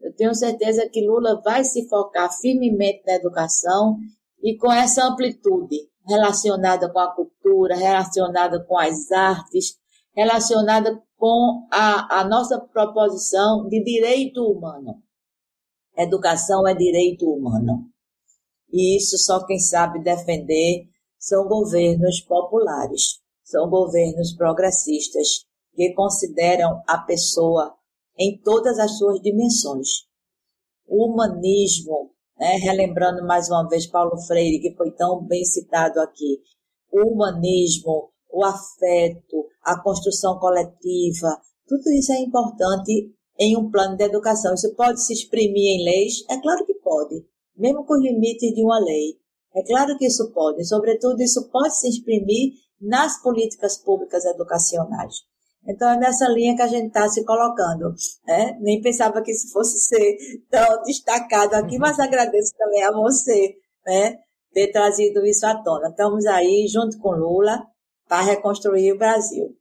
Eu 0.00 0.14
tenho 0.14 0.34
certeza 0.36 0.88
que 0.88 1.04
Lula 1.04 1.40
vai 1.42 1.64
se 1.64 1.88
focar 1.88 2.30
firmemente 2.40 3.02
na 3.06 3.14
educação 3.14 3.96
e 4.40 4.56
com 4.56 4.70
essa 4.70 5.04
amplitude 5.04 5.91
relacionada 6.06 6.90
com 6.92 6.98
a 6.98 7.14
cultura, 7.14 7.76
relacionada 7.76 8.64
com 8.64 8.78
as 8.78 9.10
artes, 9.10 9.78
relacionada 10.14 11.02
com 11.16 11.66
a, 11.70 12.20
a 12.20 12.24
nossa 12.24 12.60
proposição 12.60 13.68
de 13.68 13.82
direito 13.82 14.42
humano. 14.42 15.02
Educação 15.96 16.66
é 16.66 16.74
direito 16.74 17.28
humano. 17.30 17.88
E 18.72 18.96
isso 18.96 19.18
só 19.18 19.44
quem 19.44 19.58
sabe 19.58 20.02
defender 20.02 20.88
são 21.18 21.46
governos 21.46 22.20
populares 22.20 23.22
são 23.52 23.68
governos 23.68 24.32
progressistas 24.32 25.44
que 25.74 25.92
consideram 25.92 26.82
a 26.88 26.98
pessoa 26.98 27.76
em 28.18 28.40
todas 28.40 28.78
as 28.78 28.96
suas 28.96 29.20
dimensões. 29.20 30.06
O 30.86 31.06
humanismo, 31.06 32.14
né, 32.42 32.56
relembrando 32.56 33.24
mais 33.24 33.48
uma 33.48 33.68
vez 33.68 33.86
Paulo 33.86 34.18
Freire, 34.26 34.58
que 34.60 34.74
foi 34.74 34.90
tão 34.90 35.24
bem 35.24 35.44
citado 35.44 36.00
aqui, 36.00 36.40
o 36.92 37.12
humanismo, 37.12 38.10
o 38.32 38.44
afeto, 38.44 39.46
a 39.62 39.80
construção 39.80 40.40
coletiva, 40.40 41.40
tudo 41.68 41.88
isso 41.92 42.12
é 42.12 42.18
importante 42.18 43.14
em 43.38 43.56
um 43.56 43.70
plano 43.70 43.96
de 43.96 44.02
educação. 44.02 44.54
Isso 44.54 44.74
pode 44.74 45.00
se 45.04 45.12
exprimir 45.12 45.78
em 45.78 45.84
leis? 45.84 46.24
É 46.28 46.40
claro 46.40 46.66
que 46.66 46.74
pode, 46.74 47.24
mesmo 47.56 47.86
com 47.86 47.94
os 47.94 48.02
limites 48.02 48.52
de 48.52 48.64
uma 48.64 48.80
lei. 48.80 49.16
É 49.54 49.62
claro 49.64 49.96
que 49.96 50.06
isso 50.06 50.32
pode. 50.32 50.64
Sobretudo, 50.64 51.22
isso 51.22 51.48
pode 51.48 51.78
se 51.78 51.88
exprimir 51.88 52.54
nas 52.80 53.22
políticas 53.22 53.78
públicas 53.78 54.24
educacionais. 54.24 55.14
Então 55.66 55.88
é 55.90 55.96
nessa 55.96 56.28
linha 56.28 56.56
que 56.56 56.62
a 56.62 56.66
gente 56.66 56.88
está 56.88 57.08
se 57.08 57.24
colocando. 57.24 57.94
Né? 58.26 58.58
Nem 58.60 58.80
pensava 58.80 59.22
que 59.22 59.30
isso 59.30 59.52
fosse 59.52 59.78
ser 59.78 60.16
tão 60.50 60.82
destacado 60.82 61.54
aqui, 61.54 61.78
mas 61.78 61.98
agradeço 61.98 62.52
também 62.56 62.82
a 62.82 62.92
você 62.92 63.54
né, 63.86 64.18
ter 64.52 64.72
trazido 64.72 65.24
isso 65.24 65.46
à 65.46 65.62
tona. 65.62 65.88
Estamos 65.88 66.26
aí 66.26 66.66
junto 66.68 66.98
com 66.98 67.10
Lula 67.10 67.62
para 68.08 68.22
reconstruir 68.22 68.92
o 68.92 68.98
Brasil. 68.98 69.56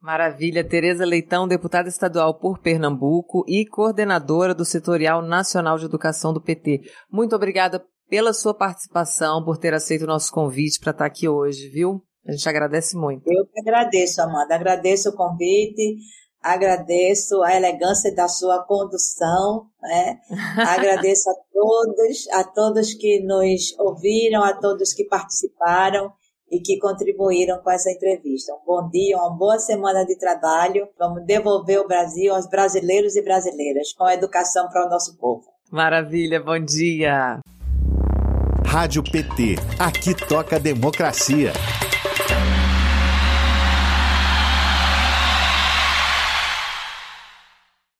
Maravilha, 0.00 0.62
Tereza 0.62 1.02
Leitão, 1.02 1.48
deputada 1.48 1.88
estadual 1.88 2.38
por 2.38 2.58
Pernambuco 2.58 3.42
e 3.48 3.64
coordenadora 3.64 4.54
do 4.54 4.62
Setorial 4.62 5.22
Nacional 5.22 5.78
de 5.78 5.86
Educação 5.86 6.30
do 6.34 6.42
PT. 6.42 6.82
Muito 7.10 7.34
obrigada 7.34 7.82
pela 8.06 8.34
sua 8.34 8.52
participação, 8.52 9.42
por 9.42 9.56
ter 9.56 9.72
aceito 9.72 10.02
o 10.02 10.06
nosso 10.06 10.30
convite 10.30 10.78
para 10.78 10.90
estar 10.90 11.06
aqui 11.06 11.26
hoje, 11.26 11.70
viu? 11.70 12.04
A 12.26 12.32
gente 12.32 12.48
agradece 12.48 12.96
muito. 12.96 13.22
Eu 13.30 13.46
que 13.46 13.60
agradeço, 13.60 14.22
Amanda. 14.22 14.54
Agradeço 14.54 15.10
o 15.10 15.16
convite, 15.16 15.98
agradeço 16.40 17.42
a 17.42 17.54
elegância 17.54 18.14
da 18.14 18.28
sua 18.28 18.64
condução, 18.64 19.66
né? 19.82 20.18
agradeço 20.56 21.30
a 21.30 21.34
todos, 21.52 22.28
a 22.32 22.44
todos 22.44 22.94
que 22.94 23.22
nos 23.22 23.78
ouviram, 23.78 24.42
a 24.42 24.54
todos 24.54 24.92
que 24.92 25.04
participaram 25.04 26.12
e 26.50 26.60
que 26.60 26.78
contribuíram 26.78 27.58
com 27.62 27.70
essa 27.70 27.90
entrevista. 27.90 28.54
Um 28.54 28.64
bom 28.64 28.88
dia, 28.88 29.16
uma 29.18 29.36
boa 29.36 29.58
semana 29.58 30.04
de 30.04 30.16
trabalho. 30.16 30.88
Vamos 30.98 31.24
devolver 31.26 31.80
o 31.80 31.86
Brasil 31.86 32.34
aos 32.34 32.48
brasileiros 32.48 33.16
e 33.16 33.22
brasileiras 33.22 33.92
com 33.92 34.08
educação 34.08 34.68
para 34.68 34.86
o 34.86 34.90
nosso 34.90 35.18
povo. 35.18 35.44
Maravilha, 35.70 36.40
bom 36.40 36.58
dia. 36.58 37.40
Rádio 38.66 39.02
PT. 39.02 39.56
Aqui 39.78 40.14
toca 40.14 40.58
democracia. 40.58 41.52